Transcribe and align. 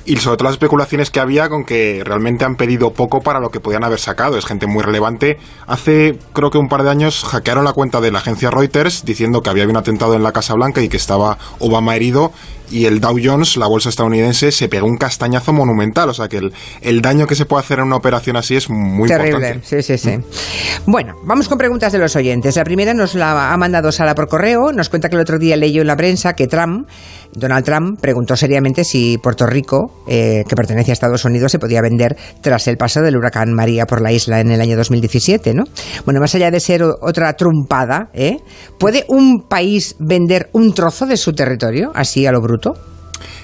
Y 0.08 0.16
sobre 0.16 0.38
todo 0.38 0.46
las 0.46 0.54
especulaciones 0.54 1.12
que 1.12 1.20
había 1.20 1.50
con 1.50 1.66
que 1.66 2.02
realmente 2.06 2.46
han 2.46 2.56
pedido 2.56 2.94
poco 2.94 3.20
para 3.20 3.42
lo 3.42 3.50
que 3.50 3.60
podían 3.60 3.84
haber 3.84 4.00
sacado. 4.00 4.38
Es 4.38 4.46
gente 4.46 4.66
muy 4.66 4.82
relevante. 4.82 5.38
Hace 5.68 6.18
creo 6.32 6.50
que 6.50 6.58
un 6.58 6.70
par 6.70 6.84
de 6.84 6.90
años 6.90 7.26
hackearon 7.26 7.66
la 7.66 7.74
cuenta 7.74 8.00
de 8.00 8.12
la 8.12 8.20
agencia 8.20 8.50
Reuters 8.50 9.04
diciendo 9.04 9.42
que 9.42 9.50
había 9.50 9.68
un 9.68 9.76
atentado 9.76 10.16
en 10.16 10.24
la 10.24 10.32
Casa 10.32 10.54
Blanca 10.54 10.82
y 10.82 10.88
que 10.88 10.98
estaba 10.98 11.38
Obama 11.60 11.96
herido 11.98 12.32
y 12.70 12.86
el 12.86 13.00
Dow 13.00 13.18
Jones, 13.22 13.58
la 13.58 13.68
bolsa 13.68 13.90
estadounidense, 13.90 14.52
se 14.52 14.68
pegó 14.68 14.88
un 14.88 14.98
castañazo 14.98 15.54
monumental. 15.54 16.10
O 16.10 16.14
sea 16.14 16.28
que 16.28 16.38
el, 16.38 16.54
el 16.82 17.02
daño 17.02 17.28
que 17.28 17.36
se 17.36 17.46
puede 17.46 17.62
hacer 17.62 17.80
en 17.80 17.86
una 17.86 17.96
operación 17.96 18.36
así 18.36 18.56
es 18.56 18.70
muy 18.70 19.08
Terrible. 19.08 19.50
importante. 19.50 19.68
Sí, 19.68 19.82
sí, 19.82 19.98
sí. 19.98 20.18
Bueno, 20.86 21.16
vamos 21.24 21.48
con 21.48 21.58
preguntas 21.58 21.92
de 21.92 22.00
los 22.00 22.16
oyentes. 22.16 22.56
La 22.56 22.64
primera 22.64 22.94
nos 22.94 23.16
la 23.16 23.54
ha 23.54 23.58
mandado 23.58 23.92
Sara 23.92 24.16
por 24.16 24.28
correo. 24.28 24.72
Nos 24.74 24.90
cuenta 24.90 25.10
que 25.10 25.16
el 25.16 25.22
otro 25.22 25.40
día 25.40 25.56
leyó 25.56 25.82
en 25.82 25.88
la 25.88 25.96
prensa 25.96 26.34
que 26.34 26.48
Trump, 26.48 26.88
Donald 27.38 27.64
Trump, 27.64 28.00
preguntó 28.02 28.36
seriamente 28.36 28.84
si 28.84 29.18
Puerto 29.18 29.46
Rico, 29.46 30.04
eh, 30.08 30.44
que 30.48 30.56
pertenece 30.56 30.92
a 30.92 30.94
Estados 30.94 31.24
Unidos, 31.26 31.52
se 31.52 31.60
podía 31.60 31.82
vender 31.82 32.18
tras 32.42 32.68
el 32.68 32.78
paso 32.78 33.02
del 33.02 33.16
huracán 33.16 33.54
María 33.54 33.86
por 33.86 34.02
la 34.02 34.12
isla 34.12 34.40
en 34.40 34.52
el 34.52 34.62
año 34.62 34.76
2017, 34.76 35.54
¿no? 35.54 35.64
Bueno, 36.06 36.20
más 36.20 36.34
allá 36.36 36.52
de 36.52 36.60
ser 36.60 36.84
otra 36.84 37.34
trumpada, 37.34 38.10
¿eh? 38.14 38.38
¿Puede 38.78 39.06
un 39.08 39.44
país 39.48 39.96
vender 40.00 40.50
un 40.54 40.74
trozo 40.74 41.06
de 41.06 41.18
su 41.18 41.34
territorio 41.34 41.92
así 41.94 42.26
a 42.26 42.32
lo 42.32 42.42
bruto? 42.42 42.74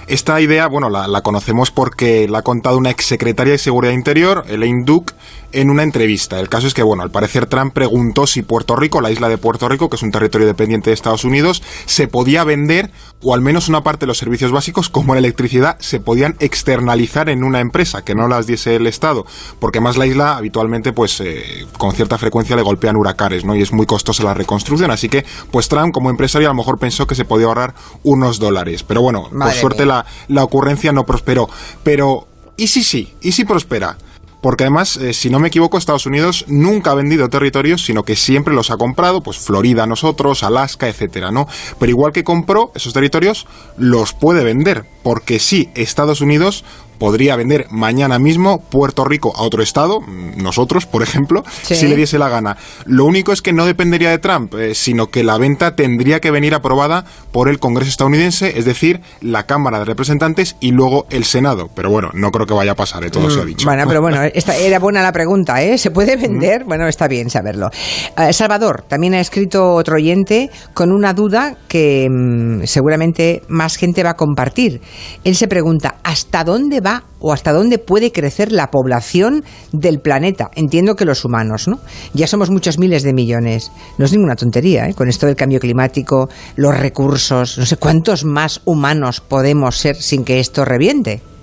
Esta 0.06 0.40
idea, 0.40 0.66
bueno, 0.66 0.90
la, 0.90 1.08
la, 1.08 1.22
conocemos 1.22 1.70
porque 1.70 2.28
la 2.28 2.38
ha 2.38 2.42
contado 2.42 2.76
una 2.76 2.90
exsecretaria 2.90 3.52
de 3.52 3.58
Seguridad 3.58 3.92
Interior, 3.92 4.44
Elaine 4.48 4.84
Duke, 4.84 5.14
en 5.54 5.70
una 5.70 5.84
entrevista. 5.84 6.40
El 6.40 6.48
caso 6.48 6.66
es 6.66 6.74
que, 6.74 6.82
bueno, 6.82 7.02
al 7.02 7.10
parecer 7.10 7.46
Trump 7.46 7.72
preguntó 7.72 8.26
si 8.26 8.42
Puerto 8.42 8.74
Rico, 8.76 9.00
la 9.00 9.10
isla 9.10 9.28
de 9.28 9.38
Puerto 9.38 9.68
Rico, 9.68 9.88
que 9.88 9.96
es 9.96 10.02
un 10.02 10.10
territorio 10.10 10.46
dependiente 10.46 10.90
de 10.90 10.94
Estados 10.94 11.24
Unidos, 11.24 11.62
se 11.86 12.08
podía 12.08 12.44
vender 12.44 12.90
o 13.22 13.34
al 13.34 13.40
menos 13.40 13.68
una 13.68 13.82
parte 13.82 14.00
de 14.00 14.08
los 14.08 14.18
servicios 14.18 14.52
básicos, 14.52 14.90
como 14.90 15.14
la 15.14 15.20
electricidad, 15.20 15.78
se 15.80 15.98
podían 15.98 16.36
externalizar 16.40 17.30
en 17.30 17.42
una 17.42 17.60
empresa, 17.60 18.04
que 18.04 18.14
no 18.14 18.28
las 18.28 18.46
diese 18.46 18.76
el 18.76 18.86
Estado, 18.86 19.24
porque 19.60 19.80
más 19.80 19.96
la 19.96 20.06
isla 20.06 20.36
habitualmente, 20.36 20.92
pues, 20.92 21.20
eh, 21.20 21.66
con 21.78 21.92
cierta 21.92 22.18
frecuencia 22.18 22.54
le 22.54 22.62
golpean 22.62 22.96
huracanes, 22.96 23.44
¿no? 23.44 23.56
Y 23.56 23.62
es 23.62 23.72
muy 23.72 23.86
costosa 23.86 24.22
la 24.24 24.34
reconstrucción, 24.34 24.90
así 24.90 25.08
que, 25.08 25.24
pues 25.50 25.68
Trump, 25.68 25.94
como 25.94 26.10
empresario, 26.10 26.48
a 26.48 26.52
lo 26.52 26.56
mejor 26.56 26.78
pensó 26.78 27.06
que 27.06 27.14
se 27.14 27.24
podía 27.24 27.46
ahorrar 27.46 27.74
unos 28.02 28.38
dólares. 28.38 28.82
Pero 28.82 29.00
bueno, 29.00 29.28
Madre 29.32 29.52
por 29.52 29.60
suerte 29.60 29.86
la, 29.86 29.93
la 30.28 30.44
ocurrencia 30.44 30.92
no 30.92 31.04
prosperó. 31.04 31.48
Pero, 31.82 32.26
¿y 32.56 32.68
si 32.68 32.82
sí? 32.82 33.14
¿Y 33.20 33.32
si 33.32 33.44
prospera? 33.44 33.96
porque 34.44 34.64
además, 34.64 34.98
eh, 34.98 35.14
si 35.14 35.30
no 35.30 35.38
me 35.38 35.48
equivoco, 35.48 35.78
Estados 35.78 36.04
Unidos 36.04 36.44
nunca 36.48 36.90
ha 36.90 36.94
vendido 36.94 37.30
territorios, 37.30 37.82
sino 37.82 38.02
que 38.02 38.14
siempre 38.14 38.52
los 38.52 38.70
ha 38.70 38.76
comprado, 38.76 39.22
pues 39.22 39.38
Florida 39.38 39.86
nosotros, 39.86 40.42
Alaska, 40.42 40.86
etcétera, 40.86 41.30
¿no? 41.30 41.48
Pero 41.78 41.88
igual 41.88 42.12
que 42.12 42.24
compró 42.24 42.70
esos 42.74 42.92
territorios, 42.92 43.46
los 43.78 44.12
puede 44.12 44.44
vender, 44.44 44.84
porque 45.02 45.38
sí, 45.38 45.70
Estados 45.74 46.20
Unidos 46.20 46.62
podría 46.98 47.36
vender 47.36 47.66
mañana 47.70 48.18
mismo 48.18 48.58
Puerto 48.70 49.04
Rico 49.04 49.32
a 49.36 49.42
otro 49.42 49.62
estado, 49.62 50.00
nosotros, 50.36 50.86
por 50.86 51.02
ejemplo, 51.02 51.42
Sí. 51.62 51.74
si 51.76 51.88
le 51.88 51.96
diese 51.96 52.18
la 52.18 52.28
gana. 52.28 52.56
Lo 52.86 53.04
único 53.04 53.32
es 53.32 53.42
que 53.42 53.52
no 53.52 53.66
dependería 53.66 54.10
de 54.10 54.18
Trump, 54.18 54.54
eh, 54.54 54.74
sino 54.74 55.08
que 55.08 55.24
la 55.24 55.38
venta 55.38 55.74
tendría 55.76 56.20
que 56.20 56.30
venir 56.30 56.54
aprobada 56.54 57.04
por 57.32 57.48
el 57.48 57.58
Congreso 57.58 57.88
estadounidense, 57.90 58.58
es 58.58 58.64
decir, 58.64 59.00
la 59.20 59.44
Cámara 59.46 59.78
de 59.78 59.84
Representantes 59.84 60.56
y 60.60 60.70
luego 60.72 61.06
el 61.10 61.24
Senado. 61.24 61.68
Pero 61.74 61.90
bueno, 61.90 62.10
no 62.14 62.30
creo 62.30 62.46
que 62.46 62.54
vaya 62.54 62.72
a 62.72 62.76
pasar, 62.76 63.04
eh, 63.04 63.10
todo 63.10 63.30
se 63.30 63.40
ha 63.40 63.44
dicho. 63.44 63.64
Mm, 63.66 63.68
Bueno, 63.70 63.84
pero 63.88 64.00
bueno, 64.00 64.22
esta 64.34 64.56
era 64.56 64.78
buena 64.78 65.02
la 65.02 65.12
pregunta, 65.12 65.62
¿eh? 65.62 65.78
¿Se 65.78 65.90
puede 65.90 66.16
vender? 66.16 66.64
Bueno, 66.64 66.86
está 66.86 67.08
bien 67.08 67.30
saberlo. 67.30 67.70
Eh, 68.16 68.32
Salvador, 68.32 68.84
también 68.88 69.14
ha 69.14 69.20
escrito 69.20 69.72
otro 69.74 69.96
oyente 69.96 70.50
con 70.74 70.92
una 70.92 71.12
duda 71.14 71.56
que 71.68 72.08
mm, 72.10 72.64
seguramente 72.66 73.42
más 73.48 73.76
gente 73.76 74.02
va 74.02 74.10
a 74.10 74.16
compartir. 74.16 74.80
Él 75.24 75.34
se 75.36 75.48
pregunta, 75.48 75.96
¿hasta 76.02 76.44
dónde 76.44 76.80
va 76.84 77.04
o 77.18 77.32
hasta 77.32 77.52
dónde 77.52 77.78
puede 77.78 78.12
crecer 78.12 78.52
la 78.52 78.70
población 78.70 79.44
del 79.72 80.00
planeta? 80.00 80.50
Entiendo 80.54 80.96
que 80.96 81.04
los 81.04 81.24
humanos, 81.24 81.68
¿no? 81.68 81.80
Ya 82.12 82.26
somos 82.26 82.50
muchos 82.50 82.78
miles 82.78 83.02
de 83.02 83.12
millones. 83.12 83.70
No 83.98 84.04
es 84.04 84.12
ninguna 84.12 84.36
tontería, 84.36 84.88
¿eh? 84.88 84.94
Con 84.94 85.08
esto 85.08 85.26
del 85.26 85.36
cambio 85.36 85.60
climático, 85.60 86.28
los 86.56 86.78
recursos, 86.78 87.58
no 87.58 87.66
sé 87.66 87.76
cuántos 87.76 88.24
más 88.24 88.60
humanos 88.64 89.20
podemos 89.20 89.76
ser 89.76 89.96
sin 89.96 90.24
que 90.24 90.40
esto 90.40 90.64
reviente. 90.64 91.33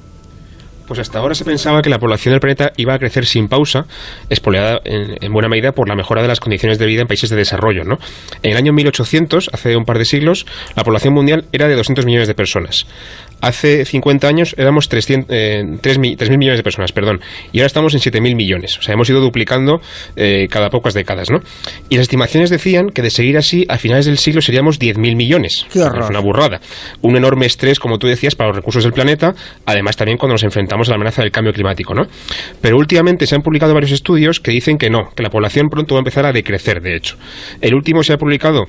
Pues 0.88 1.00
hasta 1.00 1.19
ahora 1.19 1.36
se 1.36 1.46
pensaba 1.46 1.81
que 1.81 1.90
la 1.90 2.00
población 2.00 2.34
del 2.34 2.40
planeta 2.40 2.72
iba 2.78 2.94
a 2.94 3.00
crecer 3.00 3.25
sin 3.25 3.47
pausa, 3.47 3.86
espoleada 4.30 4.81
en, 4.84 5.18
en, 5.22 5.34
buena 5.34 5.47
medida 5.47 5.72
por 5.72 5.88
la 5.88 5.96
mejora 5.96 6.22
de 6.22 6.28
las 6.28 6.40
condiciones 6.40 6.78
de 6.80 6.86
vida 6.86 7.02
en 7.02 7.08
países 7.08 7.30
de 7.30 7.36
desarrollo. 7.36 7.84
¿no? 7.84 7.97
En 8.44 8.52
el 8.52 8.58
año 8.58 8.74
1800, 8.74 9.50
hace 9.53 9.75
un 9.75 9.86
par 9.86 9.97
de 9.97 10.06
siglos, 10.06 10.46
la 10.75 10.84
población 10.84 11.14
mundial 11.14 11.46
era 11.52 11.68
de 11.68 11.75
200 11.75 12.06
millones 12.06 12.28
de 12.28 12.36
personas. 12.36 12.86
Hace 13.42 13.86
50 13.86 14.28
años 14.28 14.56
éramos 14.58 14.88
300, 14.88 15.28
eh, 15.30 15.64
3.000 15.81 16.38
millones 16.38 16.59
de 16.59 16.64
personas, 16.64 16.92
perdón, 16.92 17.22
y 17.52 17.59
ahora 17.59 17.68
estamos 17.68 17.94
en 17.96 18.00
7.000 18.00 18.36
millones. 18.36 18.78
O 18.78 18.84
sea, 18.84 18.94
hemos 18.94 19.09
ido 19.09 19.19
duplicando 19.19 19.81
eh, 20.16 20.48
cada 20.50 20.69
pocas 20.69 20.94
décadas, 20.94 21.31
¿no? 21.31 21.40
Y 21.90 21.96
las 21.96 22.03
estimaciones 22.03 22.52
decían 22.52 22.90
que 22.90 23.02
de 23.02 23.09
seguir 23.09 23.38
así, 23.38 23.66
a 23.68 23.80
finales 23.80 24.06
del 24.06 24.19
siglo 24.19 24.42
seríamos 24.42 24.80
10.000 24.80 25.16
millones. 25.16 25.66
Qué 25.74 25.81
horror. 25.81 26.03
es 26.03 26.09
una 26.09 26.19
burrada. 26.19 26.62
Un 27.02 27.18
enorme 27.18 27.48
estrés, 27.48 27.80
como 27.80 27.98
tú 27.98 28.06
decías, 28.06 28.36
para 28.36 28.50
los 28.50 28.58
recursos 28.58 28.84
del 28.84 28.94
planeta, 28.94 29.34
además 29.66 29.98
también 29.98 30.19
cuando 30.19 30.36
nos 30.36 30.44
enfrentamos 30.44 30.81
a 30.88 30.92
la 30.92 30.96
amenaza 30.96 31.22
del 31.22 31.31
cambio 31.31 31.53
climático, 31.53 31.94
¿no? 31.94 32.08
Pero 32.62 32.78
últimamente 32.78 33.28
se 33.28 33.36
han 33.36 33.42
publicado 33.42 33.74
varios 33.74 33.92
estudios 33.92 34.40
que 34.40 34.52
dicen 34.52 34.78
que 34.78 34.90
no, 34.90 35.09
que 35.16 35.24
la 35.24 35.30
población 35.30 35.69
pronto 35.69 35.96
va 35.96 36.00
a 36.00 36.02
empezar 36.02 36.25
a 36.25 36.34
decrecer, 36.34 36.81
de 36.81 36.96
hecho. 36.96 37.18
El 37.62 37.74
último 37.74 38.03
se 38.03 38.14
ha 38.14 38.18
publicado 38.18 38.68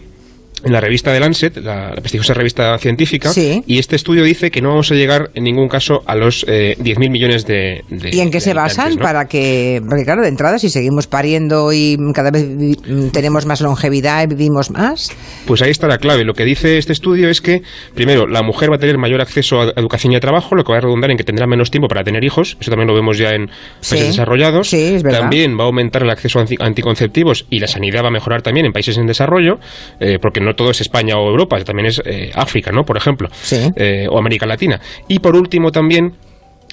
en 0.64 0.72
la 0.72 0.80
revista 0.80 1.12
de 1.12 1.20
Lancet, 1.20 1.56
la, 1.58 1.90
la 1.90 2.00
prestigiosa 2.00 2.34
revista 2.34 2.78
científica, 2.78 3.30
Sí. 3.32 3.62
y 3.66 3.78
este 3.78 3.96
estudio 3.96 4.24
dice 4.24 4.50
que 4.50 4.60
no 4.62 4.68
vamos 4.70 4.90
a 4.90 4.94
llegar 4.94 5.30
en 5.34 5.44
ningún 5.44 5.68
caso 5.68 6.02
a 6.06 6.14
los 6.14 6.44
eh, 6.48 6.76
10.000 6.78 7.10
millones 7.10 7.46
de, 7.46 7.84
de- 7.88 8.10
¿Y 8.14 8.20
en 8.20 8.30
qué 8.30 8.40
se 8.40 8.54
basan 8.54 8.96
¿no? 8.96 9.02
para 9.02 9.26
que, 9.26 9.82
porque 9.88 10.04
claro, 10.04 10.22
de 10.22 10.28
entrada, 10.28 10.58
si 10.58 10.68
seguimos 10.70 11.06
pariendo 11.06 11.72
y 11.72 11.96
cada 12.14 12.30
vez 12.30 12.46
vi- 12.56 12.76
tenemos 13.12 13.46
más 13.46 13.60
longevidad 13.60 14.22
y 14.24 14.26
vivimos 14.26 14.70
más, 14.70 15.10
Pues 15.46 15.62
ahí 15.62 15.70
está 15.70 15.86
la 15.88 15.98
clave. 15.98 16.24
Lo 16.24 16.34
que 16.34 16.44
dice 16.44 16.78
este 16.78 16.92
estudio 16.92 17.28
es 17.28 17.40
que, 17.40 17.62
primero, 17.94 18.26
la 18.26 18.42
mujer 18.42 18.70
va 18.70 18.76
a 18.76 18.78
tener 18.78 18.98
mayor 18.98 19.20
acceso 19.20 19.60
a 19.62 19.70
educación 19.76 20.12
y 20.12 20.16
a 20.16 20.20
trabajo, 20.20 20.54
lo 20.54 20.64
que 20.64 20.72
va 20.72 20.78
a 20.78 20.80
redundar 20.80 21.10
en 21.10 21.16
que 21.16 21.24
tendrá 21.24 21.46
menos 21.46 21.70
tiempo 21.70 21.88
para 21.88 22.04
tener 22.04 22.22
hijos. 22.24 22.56
Eso 22.60 22.70
también 22.70 22.88
lo 22.88 22.94
vemos 22.94 23.18
ya 23.18 23.30
en 23.34 23.48
Sí. 23.80 23.90
países 23.90 24.08
desarrollados. 24.10 24.68
Sí, 24.70 24.76
es 24.94 25.02
verdad. 25.02 25.20
También 25.20 25.58
va 25.58 25.64
a 25.64 25.66
aumentar 25.66 26.02
el 26.02 26.10
acceso 26.10 26.38
a 26.38 26.42
anti- 26.42 26.56
anticonceptivos 26.60 27.46
y 27.50 27.58
la 27.60 27.66
sanidad 27.66 28.02
va 28.04 28.08
a 28.08 28.10
mejorar 28.12 28.42
también 28.42 28.66
en 28.66 28.72
países 28.72 28.96
en 28.98 29.06
desarrollo, 29.06 29.58
eh, 30.00 30.18
porque 30.20 30.40
no 30.40 30.51
todo 30.54 30.70
es 30.70 30.80
España 30.80 31.16
o 31.18 31.28
Europa, 31.28 31.62
también 31.64 31.86
es 31.86 32.00
eh, 32.04 32.30
África, 32.34 32.70
¿no? 32.72 32.84
Por 32.84 32.96
ejemplo, 32.96 33.28
Sí. 33.42 33.70
eh, 33.76 34.06
o 34.10 34.18
América 34.18 34.46
Latina. 34.46 34.80
Y 35.08 35.18
por 35.20 35.36
último 35.36 35.70
también 35.72 36.14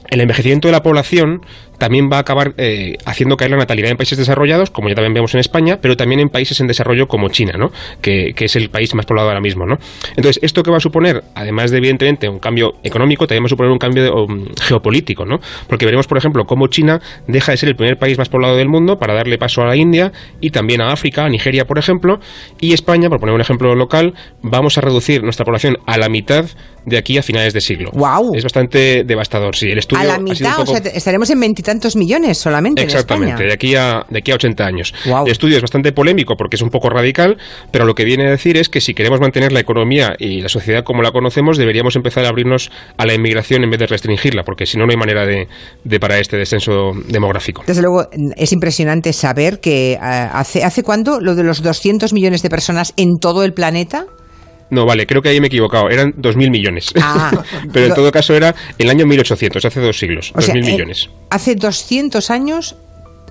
el 0.09 0.21
envejecimiento 0.21 0.67
de 0.67 0.71
la 0.71 0.81
población 0.83 1.41
también 1.79 2.09
va 2.11 2.17
a 2.17 2.19
acabar 2.19 2.53
eh, 2.57 2.93
haciendo 3.05 3.35
caer 3.37 3.51
la 3.51 3.57
natalidad 3.57 3.89
en 3.89 3.97
países 3.97 4.17
desarrollados, 4.17 4.69
como 4.69 4.89
ya 4.89 4.95
también 4.95 5.13
vemos 5.13 5.33
en 5.33 5.39
España, 5.39 5.79
pero 5.81 5.97
también 5.97 6.19
en 6.19 6.29
países 6.29 6.59
en 6.59 6.67
desarrollo 6.67 7.07
como 7.07 7.29
China, 7.29 7.53
¿no? 7.57 7.71
que, 8.01 8.33
que 8.35 8.45
es 8.45 8.55
el 8.55 8.69
país 8.69 8.93
más 8.93 9.05
poblado 9.05 9.29
ahora 9.29 9.41
mismo. 9.41 9.65
¿no? 9.65 9.77
Entonces, 10.15 10.39
¿esto 10.43 10.61
que 10.61 10.69
va 10.71 10.77
a 10.77 10.81
suponer? 10.81 11.23
Además 11.35 11.71
de, 11.71 11.77
evidentemente, 11.77 12.29
un 12.29 12.39
cambio 12.39 12.73
económico, 12.83 13.25
también 13.25 13.43
va 13.43 13.47
a 13.47 13.49
suponer 13.49 13.71
un 13.71 13.79
cambio 13.79 14.03
de- 14.03 14.09
um, 14.11 14.45
geopolítico, 14.61 15.25
¿no? 15.25 15.39
porque 15.67 15.85
veremos, 15.85 16.05
por 16.07 16.17
ejemplo, 16.17 16.43
cómo 16.45 16.67
China 16.67 16.99
deja 17.27 17.51
de 17.53 17.57
ser 17.57 17.69
el 17.69 17.75
primer 17.75 17.97
país 17.97 18.17
más 18.17 18.29
poblado 18.29 18.55
del 18.57 18.67
mundo 18.67 18.97
para 18.97 19.13
darle 19.13 19.37
paso 19.37 19.61
a 19.61 19.65
la 19.67 19.75
India 19.75 20.11
y 20.41 20.49
también 20.51 20.81
a 20.81 20.91
África, 20.91 21.25
a 21.25 21.29
Nigeria, 21.29 21.65
por 21.65 21.79
ejemplo, 21.79 22.19
y 22.59 22.73
España, 22.73 23.09
por 23.09 23.19
poner 23.19 23.33
un 23.35 23.41
ejemplo 23.41 23.73
local, 23.75 24.13
vamos 24.41 24.77
a 24.77 24.81
reducir 24.81 25.23
nuestra 25.23 25.45
población 25.45 25.77
a 25.85 25.97
la 25.97 26.09
mitad 26.09 26.45
de 26.85 26.97
aquí 26.97 27.17
a 27.17 27.23
finales 27.23 27.53
de 27.53 27.61
siglo. 27.61 27.91
Guau. 27.93 28.31
Es 28.33 28.43
bastante 28.43 29.03
devastador, 29.05 29.55
sí. 29.55 29.69
El 29.69 29.77
estudio 29.79 30.01
a 30.01 30.05
la 30.05 30.13
ha 30.13 30.17
sido 30.17 30.25
un 30.25 30.31
mitad, 30.33 30.55
poco- 30.57 30.71
o 30.71 30.75
sea, 30.77 30.91
estaremos 30.91 31.29
en 31.29 31.39
veintitantos 31.39 31.69
tantos 31.69 31.95
millones 31.95 32.39
solamente. 32.39 32.81
Exactamente, 32.81 33.44
de 33.44 33.54
aquí 33.54 33.75
a 33.75 34.04
de 34.10 34.18
aquí 34.18 34.31
a 34.31 34.36
80 34.36 34.66
años. 34.66 34.92
El 35.06 35.31
estudio 35.31 35.57
es 35.57 35.62
bastante 35.62 35.92
polémico 35.92 36.36
porque 36.36 36.56
es 36.56 36.63
un 36.63 36.71
poco 36.71 36.89
radical, 36.89 37.38
pero 37.71 37.86
lo 37.86 37.94
que 37.94 38.06
viene 38.06 38.25
a 38.27 38.31
decir 38.31 38.57
es 38.57 38.69
que 38.69 38.81
si 38.81 38.95
queremos 38.95 39.19
mantener 39.19 39.51
la 39.51 39.60
economía 39.60 40.16
y 40.18 40.42
la 40.42 40.50
sociedad 40.50 40.83
como 40.83 41.04
la 41.04 41.12
conocemos, 41.12 41.57
deberíamos 41.57 41.95
empezar 41.95 42.25
a 42.25 42.30
abrirnos 42.30 42.71
a 42.98 43.06
la 43.06 43.13
inmigración 43.13 43.63
en 43.63 43.69
vez 43.69 43.80
de 43.81 43.86
restringirla, 43.86 44.42
porque 44.44 44.66
si 44.66 44.80
no, 44.80 44.88
no 44.88 44.92
hay 44.92 44.98
manera 44.98 45.27
de, 45.27 45.48
de 45.83 46.00
parar 46.00 46.19
este 46.19 46.38
descenso 46.38 46.94
demográfico. 47.07 47.63
Desde 47.68 47.83
luego, 47.83 48.10
es 48.36 48.51
impresionante 48.51 49.13
saber 49.13 49.60
que 49.60 49.94
eh, 49.94 49.98
hace, 50.00 50.63
¿hace 50.63 50.81
cuándo 50.81 51.19
lo 51.19 51.36
de 51.36 51.44
los 51.44 51.62
200 51.62 52.13
millones 52.13 52.42
de 52.42 52.50
personas 52.50 52.94
en 52.98 53.19
todo 53.19 53.44
el 53.44 53.54
planeta? 53.54 54.07
No, 54.69 54.86
vale, 54.86 55.07
creo 55.07 55.21
que 55.21 55.30
ahí 55.30 55.39
me 55.39 55.48
he 55.48 55.50
equivocado. 55.50 55.89
Eran 55.89 56.13
2.000 56.13 56.50
millones. 56.51 56.94
Ah, 57.01 57.44
Pero 57.74 57.88
en 57.88 57.94
todo 57.94 58.12
caso 58.12 58.36
era 58.36 58.56
el 58.77 58.89
año 58.89 59.06
1800, 59.06 59.66
hace 59.66 59.80
dos 59.80 59.98
siglos. 59.98 60.33
2.000 60.36 60.66
millones. 60.66 61.10
Hace 61.30 61.56
200 61.56 62.30
años 62.30 62.75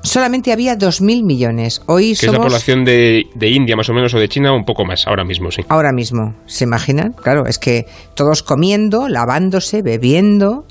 solamente 0.03 0.53
había 0.53 0.77
2.000 0.77 1.25
millones. 1.25 1.83
Hoy 1.87 2.15
que 2.15 2.27
es 2.27 2.33
la 2.33 2.39
población 2.39 2.85
de, 2.85 3.27
de, 3.35 3.49
India 3.49 3.77
más 3.77 3.89
o 3.89 3.95
menos 3.95 4.15
o 4.15 4.19
de 4.19 4.29
China 4.29 4.53
un 4.53 4.65
poco 4.65 4.85
más, 4.85 5.07
ahora 5.07 5.25
mismo, 5.25 5.51
sí. 5.51 5.63
Ahora 5.69 5.93
mismo, 5.93 6.35
¿se 6.47 6.65
imaginan? 6.65 7.13
Claro, 7.13 7.47
es 7.47 7.59
que 7.59 7.87
todos 8.15 8.43
comiendo, 8.43 9.09
lavándose, 9.09 9.83
bebiendo, 9.83 10.67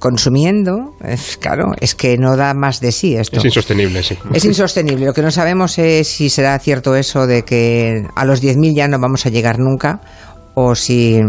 consumiendo, 0.00 0.94
es, 1.04 1.36
claro, 1.36 1.72
es 1.78 1.94
que 1.94 2.16
no 2.16 2.36
da 2.36 2.54
más 2.54 2.80
de 2.80 2.90
sí 2.90 3.14
esto. 3.14 3.38
Es 3.38 3.44
insostenible, 3.44 4.02
sí. 4.02 4.16
Es 4.32 4.44
insostenible. 4.44 5.06
Lo 5.06 5.12
que 5.12 5.22
no 5.22 5.30
sabemos 5.30 5.78
es 5.78 6.08
si 6.08 6.30
será 6.30 6.58
cierto 6.58 6.96
eso 6.96 7.26
de 7.26 7.44
que 7.44 8.06
a 8.16 8.24
los 8.24 8.42
10.000 8.42 8.74
ya 8.74 8.88
no 8.88 8.98
vamos 8.98 9.26
a 9.26 9.28
llegar 9.28 9.58
nunca 9.58 10.00
o 10.54 10.74
si 10.74 11.20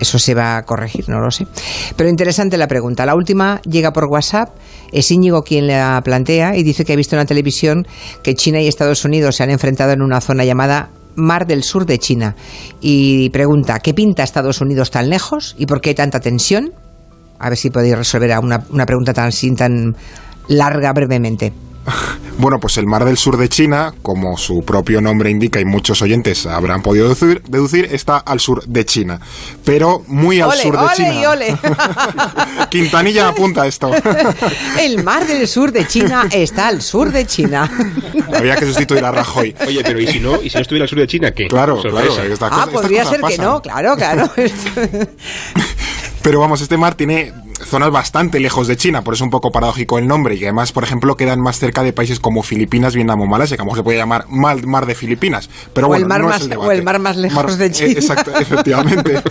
eso 0.00 0.18
se 0.18 0.34
va 0.34 0.56
a 0.56 0.62
corregir, 0.62 1.08
no 1.08 1.20
lo 1.20 1.30
sé. 1.30 1.46
Pero 1.94 2.08
interesante 2.08 2.56
la 2.56 2.66
pregunta. 2.66 3.06
La 3.06 3.14
última 3.14 3.60
llega 3.62 3.92
por 3.92 4.06
WhatsApp. 4.06 4.48
Es 4.90 5.10
Íñigo 5.10 5.42
quien 5.42 5.66
la 5.66 6.00
plantea 6.02 6.56
y 6.56 6.62
dice 6.62 6.84
que 6.84 6.94
ha 6.94 6.96
visto 6.96 7.16
en 7.16 7.20
la 7.20 7.26
televisión 7.26 7.86
que 8.22 8.34
China 8.34 8.60
y 8.62 8.66
Estados 8.66 9.04
Unidos 9.04 9.36
se 9.36 9.42
han 9.42 9.50
enfrentado 9.50 9.92
en 9.92 10.00
una 10.00 10.22
zona 10.22 10.44
llamada 10.44 10.88
Mar 11.14 11.46
del 11.46 11.62
Sur 11.62 11.84
de 11.84 11.98
China. 11.98 12.34
Y 12.80 13.28
pregunta, 13.30 13.78
¿qué 13.78 13.92
pinta 13.92 14.22
Estados 14.22 14.62
Unidos 14.62 14.90
tan 14.90 15.10
lejos 15.10 15.54
y 15.58 15.66
por 15.66 15.82
qué 15.82 15.90
hay 15.90 15.94
tanta 15.94 16.18
tensión? 16.18 16.72
A 17.42 17.48
ver 17.48 17.58
si 17.58 17.70
podéis 17.70 17.96
resolver 17.96 18.38
una, 18.38 18.64
una 18.70 18.86
pregunta 18.86 19.12
tan, 19.12 19.30
tan 19.56 19.96
larga 20.48 20.92
brevemente. 20.92 21.52
Bueno, 22.38 22.58
pues 22.60 22.76
el 22.78 22.86
Mar 22.86 23.04
del 23.04 23.16
Sur 23.16 23.36
de 23.36 23.48
China, 23.48 23.92
como 24.02 24.36
su 24.36 24.64
propio 24.64 25.00
nombre 25.00 25.30
indica 25.30 25.60
y 25.60 25.64
muchos 25.64 26.00
oyentes 26.02 26.46
habrán 26.46 26.80
podido 26.82 27.04
deducir, 27.04 27.42
deducir 27.42 27.88
está 27.92 28.18
al 28.18 28.40
sur 28.40 28.64
de 28.66 28.84
China, 28.84 29.20
pero 29.64 30.02
muy 30.06 30.40
al 30.40 30.52
sur 30.52 30.72
de 30.72 30.78
ole 30.78 30.94
China. 30.94 31.30
ole. 31.30 31.58
Quintanilla 32.70 33.28
apunta 33.28 33.66
esto. 33.66 33.90
El 34.80 35.02
Mar 35.04 35.26
del 35.26 35.46
Sur 35.46 35.72
de 35.72 35.86
China 35.86 36.26
está 36.30 36.68
al 36.68 36.82
sur 36.82 37.12
de 37.12 37.26
China. 37.26 37.70
Había 38.34 38.56
que 38.56 38.66
sustituir 38.66 39.04
a 39.04 39.10
Rajoy. 39.10 39.54
Oye, 39.66 39.82
pero 39.84 40.00
¿y 40.00 40.06
si 40.06 40.20
no, 40.20 40.40
¿y 40.42 40.48
si 40.48 40.56
no 40.56 40.62
estuviera 40.62 40.84
al 40.84 40.88
sur 40.88 40.98
de 40.98 41.06
China 41.06 41.32
qué? 41.32 41.48
Claro, 41.48 41.80
claro. 41.80 42.22
Esta 42.22 42.48
ah, 42.50 42.66
podría 42.72 43.04
ser 43.04 43.20
que 43.20 43.38
no, 43.38 43.60
claro, 43.60 43.96
claro. 43.96 44.30
Pero 46.22 46.38
vamos, 46.38 46.60
este 46.60 46.76
mar 46.76 46.94
tiene 46.94 47.32
zonas 47.64 47.90
bastante 47.90 48.40
lejos 48.40 48.66
de 48.68 48.76
China, 48.76 49.02
por 49.02 49.14
eso 49.14 49.24
es 49.24 49.26
un 49.26 49.30
poco 49.30 49.50
paradójico 49.50 49.98
el 49.98 50.06
nombre, 50.06 50.34
y 50.34 50.42
además, 50.44 50.72
por 50.72 50.84
ejemplo, 50.84 51.16
quedan 51.16 51.40
más 51.40 51.58
cerca 51.58 51.82
de 51.82 51.92
países 51.92 52.20
como 52.20 52.42
Filipinas, 52.42 52.94
Vietnam 52.94 53.20
o 53.20 53.26
Malasia, 53.26 53.56
que 53.56 53.62
a 53.62 53.64
lo 53.64 53.66
mejor 53.66 53.78
se 53.78 53.84
puede 53.84 53.98
llamar 53.98 54.26
mar, 54.28 54.66
mar 54.66 54.86
de 54.86 54.94
Filipinas. 54.94 55.48
Pero 55.72 55.86
o, 55.86 55.88
bueno, 55.88 56.04
el 56.04 56.08
mar 56.08 56.20
no 56.20 56.28
más, 56.28 56.42
es 56.42 56.48
el 56.48 56.56
o 56.56 56.70
el 56.70 56.82
mar 56.82 56.98
más 56.98 57.16
lejos 57.16 57.58
de 57.58 57.70
China. 57.70 57.90
Eh, 57.90 57.92
exacto, 57.92 58.32
efectivamente. 58.38 59.22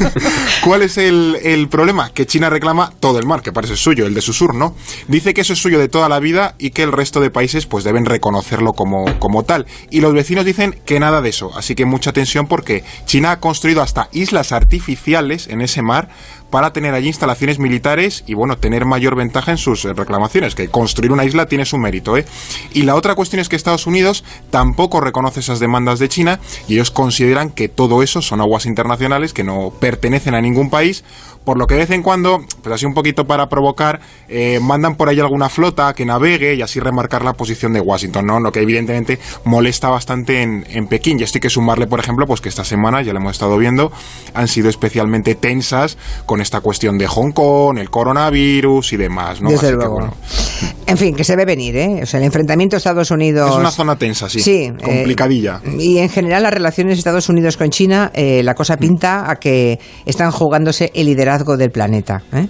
¿Cuál 0.64 0.82
es 0.82 0.98
el, 0.98 1.38
el, 1.42 1.68
problema? 1.68 2.10
Que 2.12 2.26
China 2.26 2.50
reclama 2.50 2.92
todo 3.00 3.18
el 3.18 3.26
mar, 3.26 3.42
que 3.42 3.52
parece 3.52 3.76
suyo, 3.76 4.06
el 4.06 4.14
de 4.14 4.20
su 4.20 4.32
sur, 4.32 4.54
¿no? 4.54 4.74
Dice 5.08 5.34
que 5.34 5.40
eso 5.40 5.52
es 5.52 5.58
suyo 5.58 5.78
de 5.78 5.88
toda 5.88 6.08
la 6.08 6.20
vida 6.20 6.54
y 6.58 6.70
que 6.70 6.82
el 6.82 6.92
resto 6.92 7.20
de 7.20 7.30
países 7.30 7.66
pues 7.66 7.84
deben 7.84 8.04
reconocerlo 8.04 8.72
como, 8.72 9.18
como 9.18 9.44
tal. 9.44 9.66
Y 9.90 10.00
los 10.00 10.12
vecinos 10.12 10.44
dicen 10.44 10.78
que 10.84 11.00
nada 11.00 11.22
de 11.22 11.30
eso, 11.30 11.52
así 11.56 11.74
que 11.74 11.84
mucha 11.84 12.12
tensión 12.12 12.46
porque 12.46 12.84
China 13.06 13.32
ha 13.32 13.40
construido 13.40 13.82
hasta 13.82 14.08
islas 14.12 14.52
artificiales 14.52 15.48
en 15.48 15.60
ese 15.60 15.82
mar 15.82 16.08
para 16.50 16.72
tener 16.72 16.94
allí 16.94 17.08
instalaciones 17.08 17.58
militares 17.58 18.24
y 18.26 18.34
bueno, 18.34 18.58
tener 18.58 18.84
mayor 18.84 19.16
ventaja 19.16 19.52
en 19.52 19.58
sus 19.58 19.84
eh, 19.84 19.92
reclamaciones, 19.94 20.54
que 20.54 20.68
construir 20.68 21.12
una 21.12 21.24
isla 21.24 21.46
tiene 21.46 21.64
su 21.64 21.78
mérito, 21.78 22.16
¿eh? 22.16 22.24
Y 22.72 22.82
la 22.82 22.94
otra 22.94 23.14
cuestión 23.14 23.40
es 23.40 23.48
que 23.48 23.56
Estados 23.56 23.86
Unidos 23.86 24.24
tampoco 24.50 25.00
reconoce 25.00 25.40
esas 25.40 25.60
demandas 25.60 25.98
de 25.98 26.08
China 26.08 26.40
y 26.68 26.74
ellos 26.74 26.90
consideran 26.90 27.50
que 27.50 27.68
todo 27.68 28.02
eso 28.02 28.22
son 28.22 28.40
aguas 28.40 28.66
internacionales 28.66 29.32
que 29.32 29.44
no 29.44 29.72
pertenecen 29.78 30.34
a 30.34 30.40
ningún 30.40 30.70
país, 30.70 31.04
por 31.44 31.58
lo 31.58 31.66
que 31.66 31.74
de 31.74 31.80
vez 31.80 31.90
en 31.90 32.02
cuando, 32.02 32.40
pues 32.62 32.74
así 32.74 32.86
un 32.86 32.94
poquito 32.94 33.24
para 33.24 33.48
provocar, 33.48 34.00
eh, 34.28 34.60
mandan 34.60 34.96
por 34.96 35.08
ahí 35.08 35.18
alguna 35.20 35.48
flota 35.48 35.92
que 35.94 36.04
navegue 36.04 36.54
y 36.54 36.62
así 36.62 36.80
remarcar 36.80 37.24
la 37.24 37.32
posición 37.32 37.72
de 37.72 37.80
Washington, 37.80 38.26
¿no? 38.26 38.40
Lo 38.40 38.52
que 38.52 38.60
evidentemente 38.60 39.18
molesta 39.44 39.88
bastante 39.88 40.42
en, 40.42 40.64
en 40.68 40.86
Pekín. 40.86 41.18
Y 41.18 41.22
esto 41.22 41.38
hay 41.38 41.40
que 41.40 41.50
sumarle, 41.50 41.86
por 41.86 42.00
ejemplo, 42.00 42.26
pues 42.26 42.40
que 42.40 42.48
esta 42.48 42.64
semana, 42.64 43.02
ya 43.02 43.12
lo 43.12 43.20
hemos 43.20 43.32
estado 43.32 43.56
viendo, 43.56 43.90
han 44.34 44.48
sido 44.48 44.68
especialmente 44.68 45.34
tensas 45.34 45.96
con 46.26 46.40
esta 46.40 46.60
cuestión 46.60 46.98
de 46.98 47.06
Hong 47.06 47.32
Kong, 47.32 47.78
el 47.78 47.90
coronavirus 47.90 48.92
y 48.92 48.96
demás, 48.96 49.40
¿no? 49.40 49.50
Desde 49.50 49.68
Así 49.68 49.76
luego. 49.76 49.96
Que, 49.96 50.02
bueno, 50.02 50.14
En 50.86 50.98
fin, 50.98 51.14
que 51.14 51.24
se 51.24 51.36
ve 51.36 51.44
venir, 51.44 51.76
¿eh? 51.76 52.00
O 52.02 52.06
sea, 52.06 52.18
el 52.18 52.26
enfrentamiento 52.26 52.76
Estados 52.76 53.10
Unidos... 53.10 53.50
es 53.50 53.56
una 53.56 53.70
zona 53.70 53.96
tensa, 53.96 54.28
sí. 54.28 54.40
Sí, 54.40 54.64
eh, 54.64 54.74
complicadilla. 54.82 55.60
y 55.78 55.98
en 55.98 56.08
general 56.08 56.42
las 56.42 56.52
relaciones 56.52 56.98
Estados 56.98 57.28
Unidos 57.28 57.56
con 57.56 57.70
China, 57.70 58.10
eh, 58.14 58.42
la 58.42 58.54
cosa 58.54 58.76
pinta 58.76 59.30
a 59.30 59.36
que 59.36 59.78
están 60.04 60.30
jugándose 60.30 60.90
el 60.94 61.08
del 61.38 61.70
planeta, 61.70 62.22
¿eh? 62.32 62.48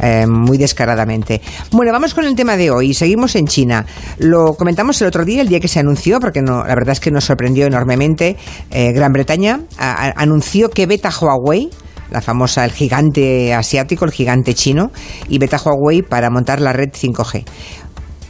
Eh, 0.00 0.26
muy 0.26 0.56
descaradamente. 0.56 1.40
Bueno, 1.70 1.92
vamos 1.92 2.14
con 2.14 2.24
el 2.24 2.34
tema 2.34 2.56
de 2.56 2.70
hoy. 2.70 2.94
Seguimos 2.94 3.36
en 3.36 3.46
China. 3.46 3.84
Lo 4.18 4.54
comentamos 4.54 5.00
el 5.02 5.08
otro 5.08 5.24
día, 5.24 5.42
el 5.42 5.48
día 5.48 5.60
que 5.60 5.68
se 5.68 5.80
anunció, 5.80 6.18
porque 6.18 6.40
no, 6.40 6.64
la 6.64 6.74
verdad 6.74 6.92
es 6.92 7.00
que 7.00 7.10
nos 7.10 7.24
sorprendió 7.24 7.66
enormemente. 7.66 8.36
Eh, 8.70 8.92
Gran 8.92 9.12
Bretaña 9.12 9.60
anunció 9.78 10.70
que 10.70 10.86
beta 10.86 11.10
Huawei 11.10 11.70
la 12.10 12.20
famosa, 12.20 12.64
el 12.64 12.72
gigante 12.72 13.54
asiático, 13.54 14.04
el 14.04 14.10
gigante 14.10 14.52
chino, 14.54 14.90
y 15.28 15.38
beta 15.38 15.58
Huawei 15.62 16.02
para 16.02 16.28
montar 16.28 16.60
la 16.60 16.74
red 16.74 16.90
5G. 16.90 17.44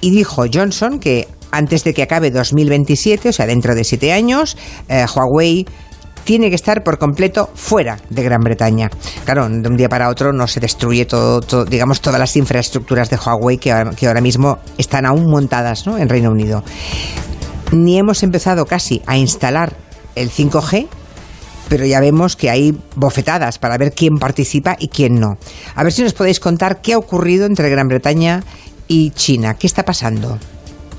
Y 0.01 0.11
dijo 0.11 0.45
Johnson 0.53 1.01
que 1.01 1.27
antes 1.51 1.83
de 1.83 1.93
que 1.93 2.03
acabe 2.03 2.31
2027, 2.31 3.31
o 3.31 3.33
sea, 3.33 3.47
dentro 3.47 3.75
de 3.75 3.83
siete 3.83 4.13
años, 4.13 4.57
Huawei 4.89 5.67
tiene 6.25 6.49
que 6.51 6.55
estar 6.57 6.83
por 6.85 6.99
completo 6.99 7.51
fuera 7.55 7.99
de 8.11 8.23
Gran 8.23 8.43
Bretaña. 8.43 8.91
Claro, 9.25 9.49
de 9.49 9.69
un 9.69 9.77
día 9.77 9.89
para 9.89 10.09
otro 10.09 10.33
no 10.33 10.47
se 10.47 10.61
destruye 10.61 11.05
todo, 11.05 11.41
todo- 11.41 11.65
digamos, 11.65 12.01
todas 12.01 12.21
las 12.21 12.37
infraestructuras 12.37 13.11
de 13.11 13.17
Huawei 13.17 13.59
que, 13.59 13.73
ahora- 13.73 13.91
que 13.91 14.07
ahora 14.07 14.21
mismo 14.21 14.58
están 14.79 15.06
aún 15.06 15.27
montadas 15.27 15.87
¿no? 15.87 15.99
en 15.99 16.08
Reino 16.08 16.31
Unido. 16.31 16.63
Ni 17.73 17.99
hemos 17.99 18.23
empezado 18.23 18.67
casi 18.67 19.03
a 19.06 19.17
instalar 19.17 19.73
el 20.15 20.31
5G, 20.31 20.87
pero 21.69 21.87
ya 21.87 22.01
vemos 22.01 22.37
que 22.37 22.51
hay 22.51 22.79
bofetadas 22.96 23.58
para 23.58 23.79
ver 23.79 23.93
quién 23.93 24.19
participa 24.19 24.77
y 24.79 24.89
quién 24.89 25.19
no. 25.19 25.39
A 25.75 25.82
ver 25.82 25.93
si 25.93 26.03
nos 26.03 26.13
podéis 26.13 26.39
contar 26.39 26.82
qué 26.82 26.93
ha 26.93 26.99
ocurrido 26.99 27.46
entre 27.46 27.70
Gran 27.70 27.89
Bretaña 27.89 28.44
y 28.89 29.11
China. 29.13 29.55
¿Qué 29.55 29.67
está 29.67 29.85
pasando? 29.85 30.39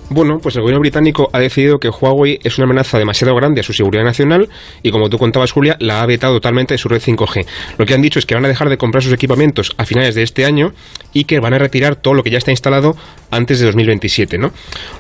Bueno, 0.10 0.38
pues 0.40 0.56
el 0.56 0.62
gobierno 0.62 0.80
británico 0.82 1.30
ha 1.34 1.40
decidido 1.40 1.80
que 1.80 1.90
Huawei 1.90 2.38
es 2.44 2.58
una 2.60 2.66
amenaza 2.66 3.00
demasiado 3.00 3.34
grande 3.36 3.62
a 3.62 3.64
su 3.64 3.74
seguridad 3.74 4.04
nacional 4.04 4.48
y, 4.84 4.92
como 4.92 5.10
tú 5.10 5.18
contabas, 5.18 5.52
Julia, 5.52 5.76
la 5.80 6.02
ha 6.02 6.06
vetado 6.06 6.34
totalmente 6.36 6.76
de 6.76 6.78
su 6.78 6.88
red 6.88 7.02
5G. 7.02 7.46
Lo 7.80 7.86
que 7.86 7.96
han 7.96 8.02
dicho 8.02 8.20
es 8.20 8.26
que 8.28 8.36
van 8.36 8.46
a 8.46 8.48
dejar 8.48 8.70
de 8.70 8.78
comprar 8.78 9.02
sus 9.02 9.12
equipamientos 9.14 9.74
a 9.78 9.86
finales 9.86 10.14
de 10.14 10.22
este 10.22 10.46
año 10.46 10.74
y 11.14 11.24
que 11.24 11.40
van 11.40 11.54
a 11.56 11.58
retirar 11.58 11.96
todo 11.96 12.14
lo 12.14 12.22
que 12.24 12.30
ya 12.30 12.38
está 12.38 12.52
instalado 12.52 12.96
antes 13.32 13.60
de 13.60 13.66
2027, 13.66 14.38
¿no? 14.38 14.52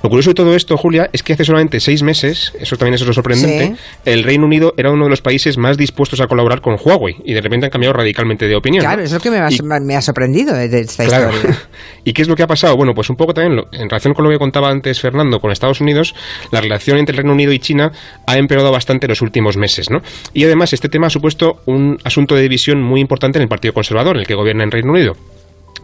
Lo 0.02 0.10
curioso 0.10 0.32
de 0.32 0.36
todo 0.36 0.56
esto, 0.56 0.78
Julia, 0.78 1.10
es 1.14 1.22
que 1.22 1.34
hace 1.34 1.46
solamente 1.46 1.80
seis 1.80 2.02
meses, 2.02 2.52
eso 2.60 2.78
también 2.78 2.96
es 2.96 3.06
lo 3.06 3.14
sorprendente, 3.14 3.76
Sí. 3.76 3.82
el 4.06 4.24
Reino 4.24 4.46
Unido 4.46 4.74
era 4.78 4.90
uno 4.90 5.04
de 5.04 5.10
los 5.12 5.22
países 5.22 5.58
más 5.58 5.78
dispuestos 5.78 6.22
a 6.22 6.28
colaborar 6.28 6.62
con 6.62 6.76
Huawei 6.84 7.18
y 7.24 7.34
de 7.34 7.42
repente 7.42 7.68
han 7.68 7.72
cambiado 7.72 7.94
radicalmente 7.94 8.48
de 8.48 8.56
opinión. 8.56 8.84
Claro, 8.84 9.04
es 9.04 9.12
lo 9.12 9.20
que 9.20 9.30
me 9.30 9.38
ha, 9.38 9.50
Y- 9.52 9.60
me 9.62 9.96
ha 9.96 10.02
sorprendido 10.02 10.56
de 10.56 10.70
de 10.70 10.80
esta 10.80 11.06
Claro. 11.06 11.32
historia. 11.32 11.62
¿Y 12.04 12.14
qué 12.14 12.24
es 12.24 12.28
lo 12.28 12.36
que 12.36 12.42
ha 12.44 12.48
pasado? 12.48 12.76
Bueno, 12.76 12.94
pues 12.96 13.10
un 13.12 13.16
poco 13.16 13.34
también 13.34 13.56
lo- 13.58 13.68
en 13.72 13.90
relación 13.90 14.14
con 14.16 14.26
lo 14.26 14.32
que 14.32 14.40
contaba 14.40 14.70
antes 14.70 14.93
Fernando 15.00 15.40
con 15.40 15.52
Estados 15.52 15.82
Unidos, 15.82 16.16
la 16.52 16.62
relación 16.62 16.98
entre 16.98 17.14
el 17.14 17.18
Reino 17.18 17.34
Unido 17.34 17.52
y 17.52 17.60
China 17.60 17.92
ha 18.26 18.38
empeorado 18.38 18.72
bastante 18.72 19.06
en 19.06 19.10
los 19.10 19.22
últimos 19.22 19.58
meses, 19.58 19.90
¿no? 19.90 20.02
Y 20.34 20.44
además 20.44 20.74
este 20.74 20.90
tema 20.90 21.08
ha 21.08 21.10
supuesto 21.10 21.62
un 21.66 21.98
asunto 22.04 22.36
de 22.36 22.42
división 22.42 22.82
muy 22.82 23.02
importante 23.02 23.38
en 23.38 23.44
el 23.44 23.50
Partido 23.50 23.74
Conservador, 23.74 24.16
en 24.16 24.22
el 24.22 24.28
que 24.28 24.36
gobierna 24.36 24.64
en 24.64 24.72
Reino 24.72 24.92
Unido. 24.92 25.16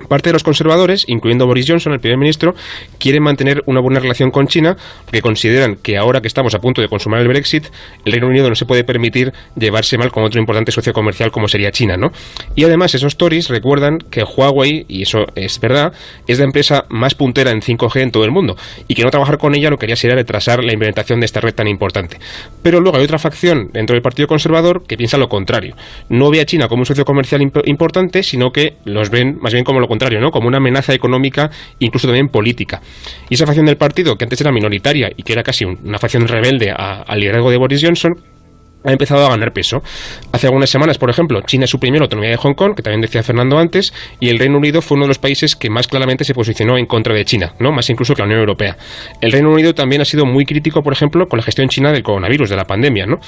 Parte 0.07 0.29
de 0.29 0.33
los 0.33 0.43
conservadores, 0.43 1.05
incluyendo 1.07 1.45
Boris 1.45 1.65
Johnson, 1.67 1.93
el 1.93 1.99
primer 1.99 2.17
ministro, 2.17 2.55
quieren 2.99 3.23
mantener 3.23 3.63
una 3.65 3.79
buena 3.79 3.99
relación 3.99 4.31
con 4.31 4.47
China 4.47 4.77
porque 5.05 5.21
consideran 5.21 5.75
que 5.75 5.97
ahora 5.97 6.21
que 6.21 6.27
estamos 6.27 6.53
a 6.55 6.59
punto 6.59 6.81
de 6.81 6.87
consumar 6.87 7.19
el 7.21 7.27
Brexit, 7.27 7.65
el 8.05 8.11
Reino 8.11 8.27
Unido 8.27 8.49
no 8.49 8.55
se 8.55 8.65
puede 8.65 8.83
permitir 8.83 9.33
llevarse 9.55 9.97
mal 9.97 10.11
con 10.11 10.23
otro 10.23 10.39
importante 10.39 10.71
socio 10.71 10.93
comercial 10.93 11.31
como 11.31 11.47
sería 11.47 11.71
China, 11.71 11.97
¿no? 11.97 12.11
Y 12.55 12.63
además 12.63 12.95
esos 12.95 13.17
Tories 13.17 13.49
recuerdan 13.49 13.97
que 13.99 14.23
Huawei, 14.23 14.85
y 14.87 15.03
eso 15.03 15.25
es 15.35 15.59
verdad, 15.59 15.93
es 16.27 16.39
la 16.39 16.45
empresa 16.45 16.85
más 16.89 17.13
puntera 17.15 17.51
en 17.51 17.61
5G 17.61 18.01
en 18.01 18.11
todo 18.11 18.23
el 18.25 18.31
mundo 18.31 18.55
y 18.87 18.95
que 18.95 19.03
no 19.03 19.11
trabajar 19.11 19.37
con 19.37 19.53
ella 19.55 19.69
lo 19.69 19.77
que 19.77 19.85
haría 19.85 19.95
sería 19.95 20.15
retrasar 20.15 20.63
la 20.63 20.73
implementación 20.73 21.19
de 21.19 21.25
esta 21.25 21.41
red 21.41 21.53
tan 21.53 21.67
importante. 21.67 22.17
Pero 22.63 22.79
luego 22.79 22.97
hay 22.97 23.03
otra 23.03 23.19
facción 23.19 23.69
dentro 23.73 23.93
del 23.95 24.01
Partido 24.01 24.27
Conservador 24.27 24.83
que 24.87 24.97
piensa 24.97 25.17
lo 25.17 25.27
contrario. 25.29 25.75
No 26.07 26.29
ve 26.31 26.41
a 26.41 26.45
China 26.45 26.67
como 26.67 26.81
un 26.81 26.85
socio 26.85 27.03
comercial 27.05 27.41
imp- 27.41 27.61
importante, 27.65 28.23
sino 28.23 28.51
que 28.51 28.75
los 28.85 29.09
ven 29.09 29.37
más 29.41 29.51
bien 29.53 29.65
como 29.65 29.79
lo 29.81 29.87
contrario, 29.89 30.21
¿no? 30.21 30.31
Como 30.31 30.47
una 30.47 30.57
amenaza 30.57 30.93
económica, 30.93 31.49
incluso 31.79 32.07
también 32.07 32.29
política. 32.29 32.81
Y 33.29 33.33
esa 33.33 33.45
facción 33.45 33.65
del 33.65 33.75
partido, 33.75 34.15
que 34.15 34.23
antes 34.23 34.39
era 34.39 34.51
minoritaria 34.51 35.11
y 35.15 35.23
que 35.23 35.33
era 35.33 35.43
casi 35.43 35.65
una 35.65 35.99
facción 35.99 36.27
rebelde 36.27 36.71
al 36.71 37.19
liderazgo 37.19 37.51
de 37.51 37.57
Boris 37.57 37.83
Johnson, 37.83 38.15
ha 38.83 38.91
empezado 38.91 39.25
a 39.25 39.29
ganar 39.29 39.51
peso. 39.51 39.81
Hace 40.31 40.47
algunas 40.47 40.69
semanas, 40.69 40.97
por 40.97 41.09
ejemplo, 41.09 41.41
China 41.41 41.67
suprimió 41.67 41.99
la 41.99 42.05
autonomía 42.05 42.31
de 42.31 42.37
Hong 42.37 42.53
Kong, 42.53 42.75
que 42.75 42.81
también 42.81 43.01
decía 43.01 43.23
Fernando 43.23 43.57
antes, 43.57 43.93
y 44.19 44.29
el 44.29 44.39
Reino 44.39 44.57
Unido 44.57 44.81
fue 44.81 44.95
uno 44.95 45.05
de 45.05 45.09
los 45.09 45.19
países 45.19 45.55
que 45.55 45.69
más 45.69 45.87
claramente 45.87 46.23
se 46.23 46.33
posicionó 46.33 46.77
en 46.77 46.85
contra 46.85 47.13
de 47.13 47.25
China, 47.25 47.53
¿no? 47.59 47.71
más 47.71 47.89
incluso 47.89 48.13
que 48.13 48.21
la 48.21 48.27
Unión 48.27 48.39
Europea. 48.39 48.77
El 49.21 49.31
Reino 49.31 49.51
Unido 49.51 49.73
también 49.73 50.01
ha 50.01 50.05
sido 50.05 50.25
muy 50.25 50.45
crítico, 50.45 50.81
por 50.81 50.93
ejemplo, 50.93 51.27
con 51.27 51.37
la 51.37 51.43
gestión 51.43 51.67
china 51.67 51.91
del 51.91 52.03
coronavirus, 52.03 52.49
de 52.49 52.55
la 52.55 52.65
pandemia. 52.65 53.05
¿no? 53.05 53.19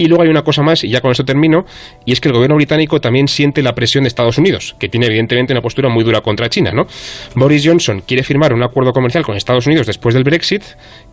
Y 0.00 0.06
luego 0.06 0.22
hay 0.22 0.30
una 0.30 0.40
cosa 0.40 0.62
más, 0.62 0.82
y 0.82 0.88
ya 0.88 1.02
con 1.02 1.10
esto 1.10 1.26
termino, 1.26 1.66
y 2.06 2.12
es 2.12 2.22
que 2.22 2.28
el 2.28 2.34
gobierno 2.34 2.56
británico 2.56 3.02
también 3.02 3.28
siente 3.28 3.60
la 3.60 3.74
presión 3.74 4.04
de 4.04 4.08
Estados 4.08 4.38
Unidos, 4.38 4.74
que 4.78 4.88
tiene 4.88 5.04
evidentemente 5.04 5.52
una 5.52 5.60
postura 5.60 5.90
muy 5.90 6.04
dura 6.04 6.22
contra 6.22 6.48
China. 6.48 6.72
¿no? 6.72 6.86
Boris 7.34 7.66
Johnson 7.66 8.02
quiere 8.06 8.22
firmar 8.22 8.54
un 8.54 8.62
acuerdo 8.62 8.94
comercial 8.94 9.26
con 9.26 9.36
Estados 9.36 9.66
Unidos 9.66 9.86
después 9.86 10.14
del 10.14 10.24
Brexit 10.24 10.62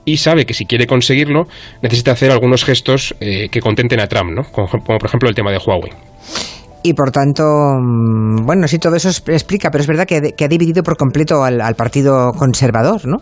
y 0.06 0.15
sabe 0.15 0.46
que 0.46 0.53
si 0.53 0.65
quiere 0.65 0.88
conseguirlo 0.88 1.50
necesita 1.82 2.13
hacer 2.13 2.32
algunos 2.32 2.63
gestos 2.63 3.13
eh, 3.20 3.50
que 3.51 3.60
contenten 3.60 4.00
a 4.00 4.08
Trump, 4.08 4.32
¿no? 4.32 4.44
como, 4.53 4.70
por 4.70 5.06
ejemplo 5.06 5.27
el 5.27 5.36
tema 5.36 5.51
de 5.51 5.58
Huawei 5.58 5.91
y 6.88 6.94
por 6.94 7.12
tanto, 7.12 7.44
mm, 7.44 8.46
bueno, 8.46 8.65
sí, 8.67 8.79
todo 8.79 8.96
eso 8.96 9.10
explica, 9.10 9.70
pero 9.72 9.82
es 9.82 9.88
verdad 9.88 10.06
que, 10.06 10.46
ha 10.46 10.48
dividido 10.48 10.84
por 10.84 10.96
completo 10.96 11.44
al, 11.44 11.75
Partido 11.75 12.32
Conservador, 12.32 13.06
¿no? 13.06 13.17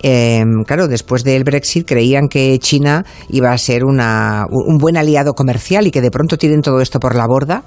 Em, 0.00 0.62
claro, 0.64 0.86
después 0.86 1.24
del 1.24 1.42
Brexit 1.42 1.86
creían 1.86 2.28
que 2.28 2.56
China 2.60 3.04
iba 3.28 3.50
a 3.50 3.58
ser 3.58 3.84
una, 3.84 4.46
un 4.48 4.78
buen 4.78 4.96
aliado 4.96 5.34
comercial 5.34 5.88
y 5.88 5.90
que 5.90 6.00
de 6.00 6.10
pronto 6.10 6.38
tienen 6.38 6.62
todo 6.62 6.80
esto 6.80 7.00
por 7.00 7.16
la 7.16 7.26
borda. 7.26 7.64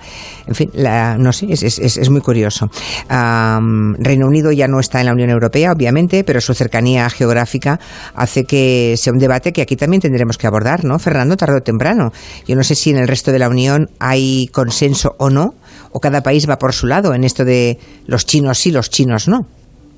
En 0.48 0.56
fin, 0.56 0.72
no 0.74 1.34
sé, 1.34 1.48
es, 1.50 1.64
es, 1.64 2.10
muy 2.10 2.22
curioso. 2.22 2.70
Reino 3.10 4.28
Unido 4.28 4.52
ya 4.52 4.68
no 4.68 4.80
está 4.80 5.02
en 5.02 5.08
la 5.08 5.14
Unión 5.14 5.30
Europea, 5.30 5.74
obviamente, 5.74 6.24
pero 6.24 6.40
su 6.40 6.54
cercanía 6.54 7.10
geográfica 7.10 7.80
hace 8.16 8.46
que 8.46 8.96
sea 8.98 9.12
un 9.12 9.20
debate 9.20 9.52
que 9.52 9.62
aquí 9.62 9.76
también 9.76 10.02
tendremos 10.02 10.38
que 10.38 10.48
abordar, 10.48 10.86
¿no? 10.86 11.00
Fernando, 11.00 11.36
tarde 11.36 11.58
o 11.58 11.62
temprano. 11.62 12.12
Yo 12.48 12.56
no 12.56 12.64
sé 12.64 12.76
si 12.76 12.92
en 12.92 12.98
el 12.98 13.08
resto 13.08 13.32
de 13.32 13.40
la 13.40 13.50
Unión 13.50 13.90
hay 14.00 14.48
consenso 14.48 15.16
o 15.18 15.30
no, 15.30 15.33
o 15.92 16.00
cada 16.00 16.24
país 16.24 16.50
va 16.50 16.58
por 16.58 16.74
su 16.74 16.88
lado 16.88 17.14
en 17.14 17.24
esto 17.24 17.46
de 17.46 17.80
los 18.08 18.26
chinos 18.26 18.60
sí, 18.60 18.72
los 18.72 18.90
chinos 18.90 19.28
no. 19.28 19.46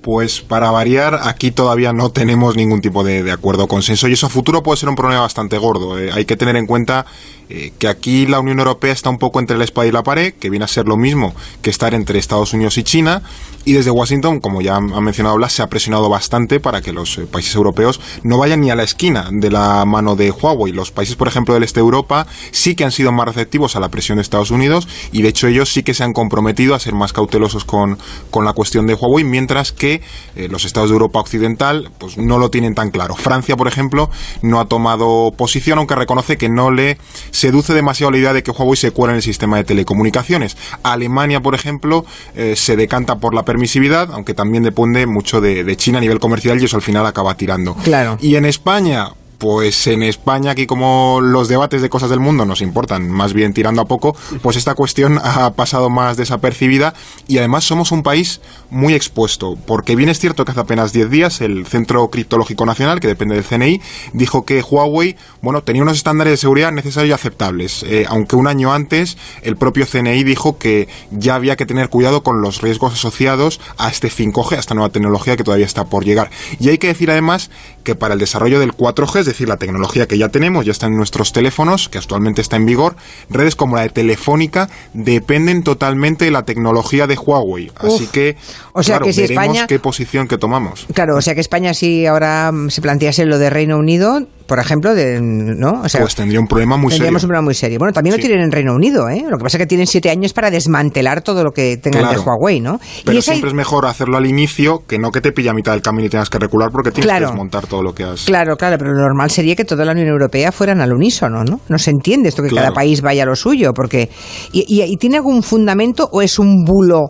Pues 0.01 0.42
para 0.42 0.70
variar, 0.70 1.22
aquí 1.24 1.50
todavía 1.50 1.92
no 1.92 2.12
tenemos 2.12 2.56
ningún 2.56 2.80
tipo 2.80 3.04
de, 3.04 3.32
acuerdo 3.32 3.63
o 3.63 3.68
consenso 3.68 4.08
y 4.08 4.13
eso 4.13 4.27
a 4.27 4.30
futuro 4.30 4.62
puede 4.62 4.77
ser 4.77 4.88
un 4.88 4.96
problema 4.96 5.22
bastante 5.22 5.58
gordo. 5.58 5.98
Eh. 5.98 6.12
Hay 6.13 6.25
que 6.25 6.38
tener 6.38 6.56
en 6.58 6.68
cuenta 6.68 7.08
eh, 7.50 7.74
que 7.78 7.88
aquí 7.88 8.25
la 8.25 8.40
Unión 8.40 8.60
Europea 8.60 8.92
está 8.92 9.10
un 9.10 9.18
poco 9.18 9.40
entre 9.40 9.58
la 9.58 9.64
espada 9.64 9.88
y 9.88 9.92
la 9.92 10.04
pared, 10.04 10.34
que 10.34 10.50
viene 10.50 10.66
a 10.66 10.68
ser 10.68 10.88
lo 10.88 10.98
mismo 10.98 11.34
que 11.62 11.70
estar 11.70 11.94
entre 11.94 12.20
Estados 12.20 12.54
Unidos 12.54 12.78
y 12.78 12.84
China, 12.84 13.22
y 13.66 13.74
desde 13.74 13.90
Washington, 13.90 14.40
como 14.40 14.62
ya 14.62 14.75
ha 14.75 14.80
mencionado 14.80 15.36
Blas, 15.36 15.54
se 15.54 15.64
ha 15.64 15.68
presionado 15.68 16.08
bastante 16.08 16.60
para 16.60 16.82
que 16.82 16.94
los 16.94 17.18
eh, 17.18 17.25
países 17.25 17.56
europeos 17.56 18.00
no 18.24 18.38
vayan 18.38 18.62
ni 18.62 18.70
a 18.70 18.75
la 18.75 18.84
esquina 18.84 19.30
de 19.32 19.50
la 19.50 19.84
mano 19.86 20.16
de 20.16 20.30
Huawei. 20.30 20.72
Los 20.72 20.92
países, 20.92 21.16
por 21.16 21.28
ejemplo, 21.28 21.56
del 21.56 21.64
este 21.64 21.80
de 21.80 21.84
Europa 21.84 22.28
sí 22.52 22.75
que 22.75 22.84
han 22.84 22.92
sido 22.92 23.12
más 23.12 23.25
receptivos 23.25 23.75
a 23.75 23.80
la 23.80 23.90
presión 23.90 24.18
de 24.18 24.22
Estados 24.22 24.52
Unidos 24.52 24.88
y 25.12 25.24
de 25.24 25.30
hecho 25.30 25.48
ellos 25.48 25.74
sí 25.74 25.84
que 25.84 25.94
se 25.94 26.04
han 26.04 26.14
comprometido 26.14 26.75
a 26.75 26.80
ser 26.80 26.94
más 26.94 27.12
cautelosos 27.12 27.66
con, 27.66 27.98
con 28.30 28.46
la 28.46 28.54
cuestión 28.54 28.86
de 28.88 28.94
Huawei, 28.94 29.24
mientras 29.24 29.72
que 29.72 30.02
eh, 30.36 30.48
los 30.48 30.64
estados 30.66 30.90
de 30.90 30.94
Europa 30.94 31.20
Occidental 31.20 31.92
pues 31.98 32.18
no 32.18 32.38
lo 32.38 32.50
tienen 32.50 32.75
tan 32.75 32.92
claro. 32.92 33.16
Francia, 33.16 33.58
por 33.58 33.68
ejemplo, 33.68 34.10
no 34.42 34.60
ha 34.60 34.66
tomado 34.66 35.34
posición, 35.36 35.80
aunque 35.80 35.96
reconoce 35.96 36.38
que 36.38 36.50
no 36.50 36.70
le 36.70 36.98
seduce 37.36 37.74
demasiado 37.74 38.12
la 38.12 38.18
idea 38.18 38.34
de 38.34 38.44
que 38.44 38.51
Huawei 38.51 38.77
se 38.77 38.92
cuela 38.92 39.13
en 39.13 39.18
el 39.18 39.22
sistema 39.22 39.58
de 39.58 39.63
telecomunicaciones. 39.63 40.58
Alemania, 40.84 41.42
por 41.42 41.54
ejemplo, 41.54 42.06
eh, 42.36 42.56
se 42.56 42.75
decanta 42.75 43.18
por 43.18 43.34
la 43.34 43.44
permisividad, 43.44 44.10
aunque 44.13 44.34
también 44.34 44.63
depende 44.63 45.06
mucho 45.06 45.42
de, 45.42 45.75
China 45.75 45.98
a 45.98 46.01
nivel 46.01 46.20
comercial 46.20 46.62
y 46.62 46.65
eso 46.65 46.77
al 46.77 46.82
final 46.82 47.06
acaba 47.06 47.36
tirando. 47.36 47.75
Claro. 47.84 48.18
Y 48.22 48.36
en 48.36 48.46
España, 48.46 49.10
pues 49.38 49.88
en 49.88 50.04
España, 50.04 50.51
aquí 50.51 50.65
como 50.65 51.20
los 51.22 51.48
debates 51.48 51.82
de 51.82 51.89
cosas 51.89 52.10
del 52.10 52.20
mundo 52.20 52.46
nos 52.46 52.62
importan, 52.62 53.10
más 53.10 53.34
bien 53.34 53.54
tirando 53.54 53.82
a 53.82 53.86
poco, 53.86 54.15
pues 54.42 54.58
esta 54.58 54.75
cuestión 54.75 55.20
ha 55.24 55.54
pasado 55.54 55.89
más 55.89 56.18
desapercibida 56.18 56.94
y 57.27 57.38
además 57.38 57.63
somos 57.63 57.92
un 57.92 58.04
país 58.04 58.42
muy 58.70 58.94
expuesto, 58.94 59.58
porque 59.65 59.96
bien 59.96 60.10
es 60.10 60.20
cierto 60.20 60.46
que 60.46 60.51
hace 60.51 60.62
apenas 60.62 60.94
10 60.94 61.10
días 61.10 61.42
el 61.42 61.65
Centro 61.65 62.10
Criptológico 62.10 62.65
Nacional, 62.65 63.00
que 63.00 63.08
depende 63.08 63.36
del 63.36 63.44
CNI, 63.44 63.82
dijo 64.13 64.46
que 64.46 64.62
Huawei, 64.62 65.15
bueno, 65.42 65.63
tenía 65.63 65.82
unos 65.82 65.98
estándares 65.98 66.32
de 66.32 66.38
seguridad 66.38 66.72
necesarios 66.72 67.10
y 67.10 67.13
aceptables, 67.13 67.84
eh, 67.84 68.06
aunque 68.08 68.36
un 68.36 68.48
año 68.48 68.74
antes 68.74 69.18
el 69.42 69.58
propio 69.58 69.86
CNI 69.86 70.24
dijo 70.24 70.58
que 70.58 70.88
ya 71.12 71.36
había 71.36 71.56
que 71.56 71.65
tener 71.65 71.89
cuidado 71.89 72.24
con 72.24 72.42
los 72.42 72.62
riesgos 72.62 72.94
asociados 72.94 73.60
a 73.77 73.89
este 73.89 74.10
5G, 74.10 74.56
a 74.56 74.60
esta 74.60 74.74
nueva 74.75 74.89
tecnología 74.89 75.38
que 75.38 75.44
todavía 75.44 75.65
está 75.65 75.86
por 75.86 76.06
llegar. 76.06 76.30
Y 76.60 76.70
hay 76.70 76.77
que 76.77 76.88
decir 76.88 77.12
además 77.12 77.50
que 77.84 77.96
para 77.96 78.13
el 78.13 78.20
desarrollo 78.20 78.60
del 78.60 78.74
4G, 78.74 79.24
es 79.25 79.34
decir, 79.34 79.50
la 79.50 79.58
tecnología 79.58 80.08
que 80.08 80.17
ya 80.17 80.29
tenemos, 80.29 80.65
ya 80.65 80.72
está 80.72 80.86
en 80.86 80.96
nuestros 80.96 81.34
teléfonos, 81.34 81.89
que 81.89 81.98
actualmente 81.98 82.41
está 82.41 82.55
en 82.58 82.65
vigor, 82.65 82.96
redes 83.29 83.55
como 83.55 83.75
la 83.75 83.82
de 83.82 83.89
Telefónica 83.89 84.70
dependen 84.94 85.63
totalmente 85.63 86.25
de 86.25 86.32
la 86.32 86.44
tecnología 86.44 87.08
de 87.08 87.15
Huawei. 87.15 87.72
Así 87.75 88.08
que, 88.08 88.38
o 88.74 88.84
sea 88.84 89.00
que 89.00 89.13
si 89.13 89.24
España, 89.24 89.65
qué 89.67 89.79
posición 89.79 90.27
que 90.27 90.38
tomamos. 90.38 90.86
Claro, 90.94 91.15
o 91.15 91.22
sea 91.22 91.34
que 91.34 91.41
España 91.41 91.74
si 91.74 92.05
ahora 92.05 92.51
se 92.70 92.82
plantease 92.82 93.25
lo 93.25 93.39
de 93.39 93.50
Reino 93.50 93.77
Unido, 93.77 94.27
por 94.48 94.60
ejemplo, 94.60 94.94
de, 94.94 95.20
¿no? 95.22 95.82
O 95.84 95.90
sea, 95.90 96.02
pues 96.02 96.16
tendría 96.16 96.40
un 96.40 96.48
problema 96.48 96.78
muy 96.78 96.92
tendríamos 96.92 97.24
un 97.24 97.30
problema 97.30 97.46
muy 97.46 97.56
serio. 97.56 97.80
Bueno, 97.80 97.94
también 97.94 98.16
lo 98.16 98.22
tienen 98.22 98.42
en 98.42 98.52
Reino 98.52 98.74
Unido, 98.74 99.10
¿eh? 99.10 99.24
Lo 99.28 99.38
que 99.38 99.44
pasa 99.44 99.58
es 99.58 99.64
que 99.64 99.68
tienen 99.68 99.88
siete 99.88 100.10
años 100.10 100.34
para 100.34 100.52
desmantelar 100.52 101.22
todo 101.22 101.44
lo 101.44 101.52
que 101.52 101.78
tengan 101.78 102.14
de 102.14 102.20
Huawei, 102.20 102.60
¿no? 102.60 102.80
Pero 103.04 103.22
siempre 103.22 103.50
es 103.50 103.56
mejor 103.56 103.86
hacerlo 103.86 104.18
al 104.18 104.25
inicio 104.25 104.84
que 104.88 105.00
no 105.00 105.12
que 105.12 105.22
te 105.22 105.32
pilla 105.32 105.52
a 105.52 105.54
mitad 105.54 105.72
del 105.72 105.82
camino 105.82 106.06
y 106.06 106.10
tengas 106.10 106.30
que 106.30 106.38
recular 106.38 106.70
porque 106.72 106.92
tienes 106.92 107.12
que 107.12 107.20
desmontar 107.22 107.68
todo 107.68 107.82
lo 107.82 107.94
que 107.94 108.04
has... 108.04 108.25
Claro, 108.25 108.56
claro, 108.56 108.78
pero 108.78 108.94
lo 108.94 109.02
normal 109.02 109.32
sería 109.32 109.56
que 109.56 109.66
toda 109.66 109.84
la 109.86 109.94
Unión 109.94 110.08
Europea 110.08 110.52
fueran 110.52 110.82
al 110.82 110.94
unísono, 110.94 111.44
¿no? 111.44 111.60
No 111.68 111.78
se 111.80 111.92
entiende 111.92 112.30
esto 112.30 112.44
que 112.44 112.50
cada 112.50 112.72
país 112.72 113.02
vaya 113.02 113.24
a 113.24 113.25
lo 113.25 113.36
suyo, 113.36 113.74
porque... 113.74 114.10
Y, 114.52 114.66
y, 114.68 114.98
¿Tiene 114.98 115.18
algún 115.18 115.44
fundamento 115.44 116.08
o 116.12 116.22
es 116.22 116.40
un 116.40 116.64
bulo 116.64 117.10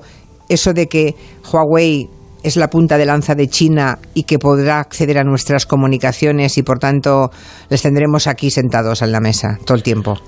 eso 0.50 0.74
de 0.74 0.88
que 0.88 1.16
Huawei 1.52 2.10
es 2.46 2.58
la 2.58 2.70
punta 2.70 3.00
de 3.00 3.08
lanza 3.08 3.34
de 3.34 3.48
China 3.48 3.98
y 4.14 4.24
que 4.24 4.38
podrá 4.38 4.80
acceder 4.80 5.18
a 5.18 5.24
nuestras 5.24 5.66
comunicaciones 5.66 6.60
y 6.60 6.64
por 6.64 6.78
tanto 6.78 7.32
les 7.70 7.82
tendremos 7.82 8.28
aquí 8.28 8.52
sentados 8.52 9.02
en 9.02 9.12
la 9.12 9.20
mesa 9.20 9.58
todo 9.66 9.76
el 9.76 9.82
tiempo. 9.82 10.20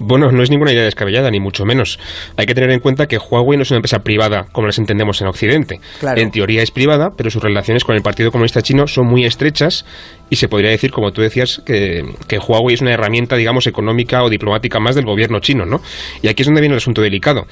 Bueno, 0.00 0.30
no 0.30 0.42
es 0.42 0.50
ninguna 0.50 0.72
idea 0.72 0.84
descabellada, 0.84 1.28
ni 1.30 1.40
mucho 1.40 1.64
menos. 1.64 1.98
Hay 2.36 2.46
que 2.46 2.54
tener 2.54 2.70
en 2.70 2.78
cuenta 2.78 3.06
que 3.06 3.18
Huawei 3.18 3.56
no 3.56 3.64
es 3.64 3.70
una 3.70 3.78
empresa 3.78 3.98
privada 3.98 4.46
como 4.52 4.68
las 4.68 4.78
entendemos 4.78 5.20
en 5.20 5.26
Occidente. 5.26 5.80
En 6.14 6.30
teoría 6.30 6.62
es 6.62 6.70
privada, 6.70 7.10
pero 7.16 7.30
sus 7.30 7.42
relaciones 7.42 7.84
con 7.84 7.96
el 7.96 8.02
Partido 8.02 8.30
Comunista 8.30 8.62
Chino 8.62 8.86
son 8.86 9.06
muy 9.06 9.24
estrechas 9.24 9.84
y 10.30 10.36
se 10.36 10.48
podría 10.48 10.70
decir, 10.70 10.92
como 10.92 11.10
tú 11.10 11.20
decías, 11.20 11.60
que, 11.66 12.04
que, 12.28 12.38
Huawei 12.38 12.74
es 12.74 12.80
una 12.80 12.92
herramienta, 12.92 13.34
digamos, 13.34 13.66
económica 13.66 14.22
o 14.22 14.30
diplomática 14.30 14.78
más 14.78 14.94
del 14.94 15.04
gobierno 15.04 15.40
chino, 15.40 15.66
¿no? 15.66 15.80
Y 16.22 16.28
aquí 16.28 16.42
es 16.42 16.46
donde 16.46 16.60
viene 16.60 16.74
el 16.74 16.78
asunto 16.78 17.02
delicado. 17.02 17.46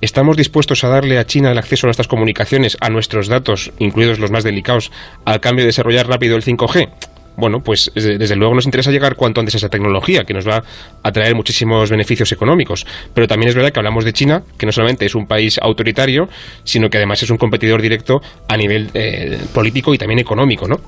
¿Estamos 0.00 0.36
dispuestos 0.36 0.84
a 0.84 0.88
darle 0.88 1.18
a 1.18 1.26
China 1.26 1.52
el 1.52 1.58
acceso 1.58 1.86
a 1.86 1.88
nuestras 1.88 2.08
comunicaciones, 2.08 2.76
a 2.80 2.90
nuestros 2.90 3.28
datos, 3.28 3.72
incluidos 3.78 4.18
los 4.18 4.30
más 4.30 4.44
delicados, 4.44 4.92
al 5.24 5.40
cambio 5.40 5.64
de 5.64 5.68
desarrollar 5.68 6.08
rápido 6.08 6.36
el 6.36 6.44
5G? 6.44 6.88
bueno, 7.36 7.60
pues 7.60 7.90
desde 7.94 8.34
luego 8.34 8.54
nos 8.54 8.64
interesa 8.64 8.90
llegar 8.90 9.14
cuanto 9.14 9.40
antes 9.40 9.54
a 9.54 9.58
esa 9.58 9.68
tecnología, 9.68 10.24
que 10.24 10.34
nos 10.34 10.48
va 10.48 10.62
a 11.02 11.12
traer 11.12 11.34
muchísimos 11.34 11.90
beneficios 11.90 12.32
económicos. 12.32 12.86
Pero 13.14 13.28
también 13.28 13.50
es 13.50 13.54
verdad 13.54 13.72
que 13.72 13.78
hablamos 13.78 14.04
de 14.04 14.12
China, 14.12 14.42
que 14.58 14.66
no 14.66 14.72
solamente 14.72 15.06
es 15.06 15.14
un 15.14 15.26
país 15.26 15.58
autoritario, 15.60 16.28
sino 16.64 16.88
que 16.88 16.96
además 16.96 17.22
es 17.22 17.30
un 17.30 17.36
competidor 17.36 17.82
directo 17.82 18.22
a 18.48 18.56
nivel 18.56 18.90
eh, 18.94 19.38
político 19.52 19.92
y 19.94 19.98
también 19.98 20.18
económico, 20.18 20.66
¿no? 20.66 20.80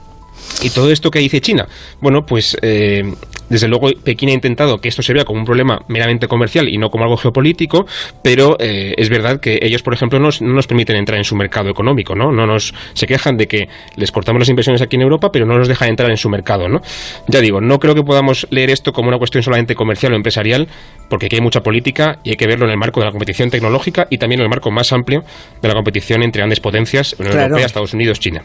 ¿Y 0.63 0.71
todo 0.71 0.91
esto 0.91 1.11
que 1.11 1.19
dice 1.19 1.41
China? 1.41 1.69
Bueno, 2.01 2.25
pues 2.25 2.57
eh, 2.63 3.03
desde 3.49 3.69
luego 3.69 3.89
Pekín 4.05 4.29
ha 4.31 4.33
intentado 4.33 4.79
que 4.79 4.89
esto 4.89 5.03
se 5.03 5.13
vea 5.13 5.25
como 5.25 5.41
un 5.41 5.45
problema 5.45 5.81
meramente 5.89 6.29
comercial 6.29 6.69
y 6.69 6.79
no 6.79 6.91
como 6.91 7.05
algo 7.05 7.17
geopolítico, 7.17 7.87
pero 8.23 8.57
eh, 8.59 8.95
es 8.97 9.09
verdad 9.09 9.41
que 9.41 9.59
ellos, 9.63 9.83
por 9.83 9.95
ejemplo, 9.95 10.19
no 10.19 10.31
nos 10.41 10.67
permiten 10.67 10.97
entrar 10.97 11.19
en 11.19 11.25
su 11.25 11.37
mercado 11.37 11.71
económico, 11.71 12.15
¿no? 12.15 12.31
No 12.33 12.47
nos 12.47 12.75
se 12.95 13.07
quejan 13.07 13.37
de 13.37 13.47
que 13.47 13.69
les 13.97 14.13
cortamos 14.13 14.41
las 14.41 14.49
inversiones 14.49 14.83
aquí 14.83 14.97
en 14.97 15.03
Europa, 15.03 15.31
pero 15.33 15.47
no 15.47 15.57
nos 15.57 15.69
dejan 15.69 15.89
entrar 15.89 16.11
en 16.11 16.17
su 16.17 16.29
mercado, 16.29 16.69
¿no? 16.69 16.81
Ya 17.27 17.41
digo, 17.41 17.61
no 17.61 17.79
creo 17.79 17.95
que 17.95 18.03
podamos 18.03 18.47
leer 18.51 18.71
esto 18.71 18.93
como 18.93 19.09
una 19.09 19.19
cuestión 19.19 19.43
solamente 19.43 19.75
comercial 19.75 20.13
o 20.13 20.17
empresarial, 20.17 20.69
porque 21.09 21.27
aquí 21.27 21.37
hay 21.37 21.43
mucha 21.43 21.61
política 21.61 22.19
y 22.25 22.31
hay 22.31 22.37
que 22.37 22.47
verlo 22.47 22.67
en 22.67 22.73
el 22.73 22.79
marco 22.79 23.01
de 23.01 23.07
la 23.07 23.13
competición 23.13 23.51
tecnológica 23.51 24.07
y 24.11 24.19
también 24.19 24.41
en 24.41 24.45
el 24.45 24.51
marco 24.51 24.71
más 24.71 24.93
amplio 24.93 25.25
de 25.61 25.69
la 25.69 25.75
competición 25.75 26.23
entre 26.23 26.41
grandes 26.41 26.61
potencias, 26.61 27.15
Unión 27.19 27.39
Europea, 27.39 27.67
Estados 27.67 27.95
Unidos, 27.95 28.21
China. 28.21 28.43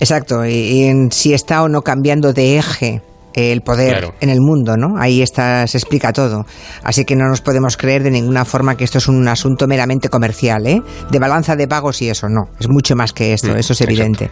Exacto, 0.00 0.44
y, 0.46 0.84
en 0.84 1.10
si 1.12 1.34
está 1.34 1.62
o 1.62 1.68
no 1.68 1.82
cambiando 1.82 2.32
de 2.32 2.58
eje 2.58 3.02
el 3.36 3.60
poder 3.60 4.14
en 4.20 4.30
el 4.30 4.40
mundo, 4.40 4.76
¿no? 4.76 4.98
Ahí 4.98 5.20
está, 5.20 5.66
se 5.66 5.76
explica 5.76 6.12
todo. 6.12 6.46
Así 6.82 7.04
que 7.04 7.14
no 7.14 7.28
nos 7.28 7.42
podemos 7.42 7.76
creer 7.76 8.02
de 8.02 8.10
ninguna 8.10 8.46
forma 8.46 8.76
que 8.76 8.84
esto 8.84 8.96
es 8.98 9.08
un 9.08 9.28
asunto 9.28 9.66
meramente 9.68 10.08
comercial, 10.08 10.66
¿eh? 10.66 10.82
De 11.10 11.18
balanza 11.18 11.54
de 11.54 11.68
pagos 11.68 12.00
y 12.00 12.08
eso, 12.08 12.28
no. 12.28 12.48
Es 12.58 12.68
mucho 12.68 12.96
más 12.96 13.12
que 13.12 13.34
esto, 13.34 13.52
mm, 13.52 13.56
eso 13.56 13.74
es 13.74 13.80
evidente. 13.82 14.30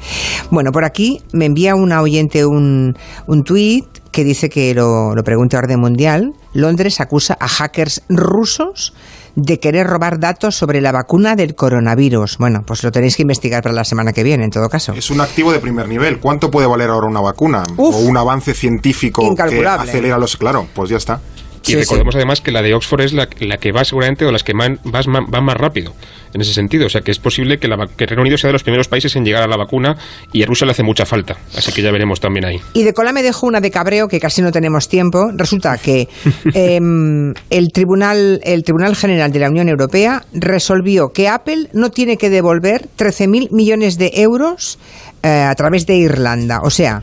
Bueno, 0.50 0.73
por 0.73 0.84
aquí 0.84 1.20
me 1.32 1.44
envía 1.44 1.75
una 1.75 2.00
oyente 2.00 2.46
un, 2.46 2.96
un 3.26 3.44
tuit 3.44 3.84
que 4.11 4.25
dice 4.25 4.49
que 4.49 4.75
lo, 4.75 5.14
lo 5.14 5.23
pregunte 5.23 5.56
a 5.56 5.58
orden 5.58 5.80
mundial. 5.80 6.32
Londres 6.54 7.00
acusa 7.00 7.37
a 7.38 7.49
hackers 7.49 8.02
rusos 8.08 8.94
de 9.37 9.61
querer 9.61 9.87
robar 9.87 10.21
datos 10.21 10.57
sobre 10.57 10.81
la 10.81 10.93
vacuna 10.93 11.37
del 11.37 11.55
coronavirus. 11.55 12.38
Bueno, 12.38 12.64
pues 12.67 12.83
lo 12.83 12.93
tenéis 12.93 13.17
que 13.17 13.23
investigar 13.23 13.62
para 13.62 13.75
la 13.75 13.85
semana 13.85 14.12
que 14.12 14.23
viene, 14.23 14.45
en 14.45 14.50
todo 14.50 14.69
caso. 14.69 14.93
Es 14.93 15.11
un 15.11 15.21
activo 15.21 15.53
de 15.53 15.59
primer 15.59 15.88
nivel. 15.88 16.21
¿Cuánto 16.21 16.50
puede 16.50 16.67
valer 16.67 16.91
ahora 16.91 17.07
una 17.07 17.21
vacuna? 17.21 17.62
o 17.76 17.99
un 17.99 18.17
avance 18.17 18.55
científico 18.55 19.35
que 19.35 19.67
acelera 19.67 20.19
los... 20.19 20.37
Claro, 20.37 20.67
pues 20.75 20.91
ya 20.91 20.97
está. 20.97 21.21
Y 21.66 21.76
recordemos 21.76 22.14
además 22.14 22.40
que 22.40 22.50
la 22.50 22.62
de 22.62 22.75
Oxford 22.75 23.02
es 23.02 23.12
la, 23.12 23.26
que 23.26 23.73
va 23.73 23.85
seguramente 23.85 24.25
o 24.25 24.33
las 24.33 24.42
que 24.42 24.52
van, 24.52 24.80
más 24.85 25.56
rápido 25.56 25.94
en 26.35 26.40
ese 26.40 26.52
sentido. 26.52 26.87
O 26.87 26.88
sea 26.88 27.00
que 27.00 27.11
es 27.11 27.18
posible 27.18 27.59
que, 27.59 27.68
la, 27.68 27.76
que 27.97 28.06
Reino 28.06 28.23
Unido 28.23 28.37
sea 28.37 28.49
de 28.49 28.52
los 28.52 28.62
primeros 28.62 28.88
países 28.88 29.16
en 29.16 29.25
llegar 29.25 29.42
a 29.42 29.47
la 29.47 29.56
vacuna 29.56 29.97
y 30.33 30.42
a 30.42 30.47
Rusia 30.47 30.66
le 30.66 30.73
hace 30.73 30.83
mucha 30.83 31.06
falta. 31.06 31.37
Así 31.56 31.73
que 31.73 31.83
ya 31.83 31.90
veremos 31.90 32.21
también 32.21 32.44
ahí. 32.44 32.61
Y 32.75 32.83
de 32.83 32.92
cola 32.92 33.12
me 33.12 33.23
dejo 33.23 33.47
una 33.47 33.61
de 33.61 33.71
cabreo 33.71 34.09
que 34.09 34.21
casi 34.21 34.42
no 34.42 34.52
tenemos 34.52 34.88
tiempo. 34.88 35.30
Resulta 35.35 35.78
que 35.78 36.09
em, 36.54 37.33
el, 37.50 37.73
Tribunal, 37.73 38.40
el 38.44 38.64
Tribunal 38.64 38.97
General 38.97 39.33
de 39.33 39.38
la 39.38 39.49
Unión 39.49 39.68
Europea 39.68 40.25
resolvió 40.33 41.09
que 41.09 41.28
Apple 41.28 41.68
no 41.73 41.90
tiene 41.90 42.16
que 42.16 42.30
devolver 42.30 42.88
13.000 42.99 43.50
millones 43.50 43.97
de 43.99 44.11
euros 44.14 44.78
eh, 45.23 45.28
a 45.28 45.54
través 45.54 45.87
de 45.87 45.97
Irlanda. 45.97 46.61
O 46.62 46.71
sea, 46.71 47.02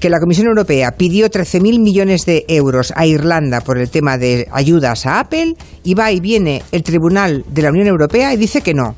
que 0.00 0.10
la 0.10 0.20
Comisión 0.20 0.46
Europea 0.46 0.92
pidió 0.92 1.28
13.000 1.28 1.80
millones 1.80 2.24
de 2.24 2.44
euros 2.48 2.92
a 2.96 3.06
Irlanda 3.06 3.60
por 3.60 3.78
el 3.78 3.90
tema 3.90 4.16
de 4.18 4.48
ayudas 4.52 5.06
a 5.06 5.20
Apple 5.20 5.56
y 5.82 5.94
va 5.94 6.12
y 6.12 6.20
viene 6.20 6.62
el 6.72 6.82
Tribunal 6.82 7.44
de 7.48 7.62
la 7.62 7.70
Unión 7.70 7.86
Europea 7.86 8.32
y 8.32 8.36
dice 8.36 8.60
que 8.60 8.74
no, 8.74 8.94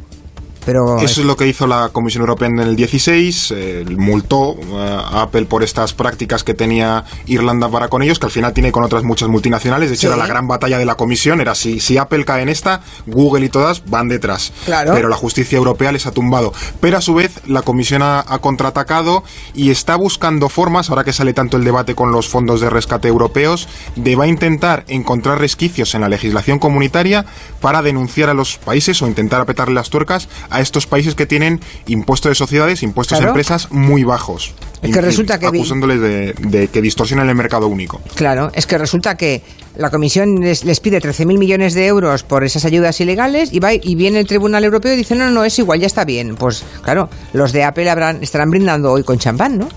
eso 1.01 1.21
es 1.21 1.27
lo 1.27 1.37
que 1.37 1.47
hizo 1.47 1.67
la 1.67 1.89
Comisión 1.91 2.23
Europea 2.23 2.49
en 2.49 2.59
el 2.59 2.77
16, 2.77 3.55
eh, 3.57 3.85
multó 3.97 4.55
eh, 4.55 4.99
a 5.05 5.23
Apple 5.23 5.47
por 5.47 5.63
estas 5.63 5.95
prácticas 5.95 6.45
que 6.45 6.55
tenía 6.55 7.05
Irlanda 7.27 7.69
para 7.69 7.89
con 7.89 8.03
ellos, 8.03 8.19
que 8.19 8.27
al 8.27 8.33
final 8.33 8.53
tiene 8.53 8.71
con 8.71 8.85
otras 8.85 9.03
muchas 9.03 9.29
multinacionales. 9.29 9.89
De 9.89 9.97
hecho, 9.97 10.09
era 10.09 10.17
la 10.17 10.27
gran 10.27 10.47
batalla 10.47 10.79
de 10.79 10.85
la 10.85 10.97
Comisión, 10.97 11.41
era 11.41 11.55
si, 11.55 11.81
si 11.81 11.97
Apple 11.97 12.25
cae 12.25 12.43
en 12.43 12.49
esta, 12.49 12.83
Google 13.07 13.47
y 13.47 13.49
todas 13.49 13.85
van 13.87 14.09
detrás. 14.09 14.53
Pero 14.67 15.09
la 15.09 15.17
justicia 15.17 15.57
europea 15.57 15.93
les 15.93 16.07
ha 16.07 16.13
tumbado. 16.13 16.53
Pero 16.81 16.99
a 16.99 17.01
su 17.01 17.15
vez, 17.15 17.41
la 17.47 17.63
Comisión 17.63 18.03
ha, 18.03 18.21
ha 18.21 18.39
contraatacado 18.39 19.25
y 19.55 19.71
está 19.71 19.97
buscando 19.97 20.49
formas, 20.49 20.91
ahora 20.91 21.05
que 21.05 21.13
sale 21.13 21.33
tanto 21.33 21.57
el 21.57 21.65
debate 21.65 21.95
con 21.95 22.13
los 22.13 22.29
fondos 22.29 22.61
de 22.61 22.71
rescate 22.71 23.09
europeos, 23.09 23.69
de 23.97 24.17
va 24.17 24.25
a 24.25 24.29
intentar 24.29 24.85
encontrar 24.89 25.39
resquicios 25.39 25.95
en 25.95 26.03
la 26.03 26.09
legislación 26.09 26.59
comunitaria 26.59 27.25
para 27.61 27.83
denunciar 27.83 28.29
a 28.29 28.35
los 28.35 28.59
países 28.59 29.01
o 29.03 29.07
intentar 29.07 29.41
apretarle 29.41 29.75
las 29.75 29.91
tuercas 29.91 30.29
a 30.51 30.61
estos 30.61 30.87
países 30.87 31.15
que 31.15 31.27
tienen 31.27 31.61
impuestos 31.87 32.31
de 32.31 32.35
sociedades, 32.35 32.83
impuestos 32.83 33.19
de 33.19 33.27
empresas 33.27 33.71
muy 33.71 34.05
bajos. 34.05 34.55
Es 34.83 34.93
que 34.93 35.01
resulta 35.01 35.39
que 35.39 35.47
acusándoles 35.47 36.01
de, 36.01 36.69
que 36.73 36.83
distorsionan 36.83 37.29
el 37.29 37.35
mercado 37.35 37.69
único. 37.69 38.01
Claro, 38.15 38.51
es 38.55 38.67
que 38.67 38.79
resulta 38.79 39.17
que 39.17 39.43
la 39.77 39.91
Comisión 39.91 40.41
les, 40.41 40.65
les 40.65 40.81
pide 40.81 41.01
13.000 41.01 41.39
millones 41.39 41.75
de 41.75 41.87
euros 41.87 42.23
por 42.23 42.45
esas 42.45 42.65
ayudas 42.65 43.01
ilegales 43.01 43.53
y 43.53 43.61
va 43.61 43.73
y 43.75 43.95
viene 43.95 44.21
el 44.21 44.27
Tribunal 44.27 44.65
Europeo 44.65 44.93
y 44.93 44.97
dice 44.97 45.15
no, 45.15 45.31
no, 45.31 45.45
es 45.45 45.59
igual, 45.59 45.81
ya 45.81 45.87
está 45.87 46.05
bien. 46.05 46.35
Pues 46.37 46.65
claro, 46.83 47.09
los 47.33 47.53
de 47.53 47.65
Apple 47.65 47.89
habrán, 47.89 48.23
estarán 48.23 48.51
brindando 48.51 48.91
hoy 48.93 49.05
con 49.05 49.19
champán, 49.19 49.59
¿no? 49.59 49.69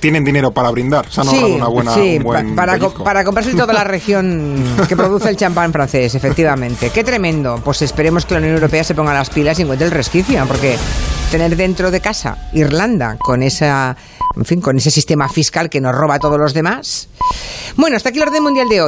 Tienen 0.00 0.24
dinero 0.24 0.52
para 0.52 0.70
brindar, 0.70 1.10
se 1.10 1.20
han 1.20 1.28
sí, 1.28 1.42
una 1.42 1.68
buena, 1.68 1.94
sí, 1.94 2.18
para, 2.54 2.78
para 2.78 3.24
comprarse 3.24 3.54
toda 3.54 3.72
la 3.72 3.84
región 3.84 4.62
que 4.88 4.96
produce 4.96 5.28
el 5.28 5.36
champán 5.36 5.72
francés, 5.72 6.14
efectivamente. 6.14 6.90
Qué 6.90 7.04
tremendo. 7.04 7.60
Pues 7.64 7.82
esperemos 7.82 8.26
que 8.26 8.34
la 8.34 8.40
Unión 8.40 8.54
Europea 8.54 8.84
se 8.84 8.94
ponga 8.94 9.14
las 9.14 9.30
pilas 9.30 9.58
y 9.58 9.62
encuentre 9.62 9.86
el 9.86 9.92
resquicio, 9.92 10.44
porque 10.46 10.76
tener 11.30 11.56
dentro 11.56 11.90
de 11.90 12.00
casa 12.00 12.36
Irlanda 12.52 13.16
con 13.16 13.42
esa, 13.42 13.96
en 14.36 14.44
fin, 14.44 14.60
con 14.60 14.76
ese 14.78 14.90
sistema 14.90 15.28
fiscal 15.28 15.70
que 15.70 15.80
nos 15.80 15.94
roba 15.94 16.16
a 16.16 16.18
todos 16.18 16.38
los 16.38 16.52
demás. 16.54 17.08
Bueno, 17.76 17.96
hasta 17.96 18.08
aquí 18.08 18.18
el 18.18 18.28
orden 18.28 18.42
mundial 18.42 18.68
de 18.68 18.74
hoy. 18.74 18.78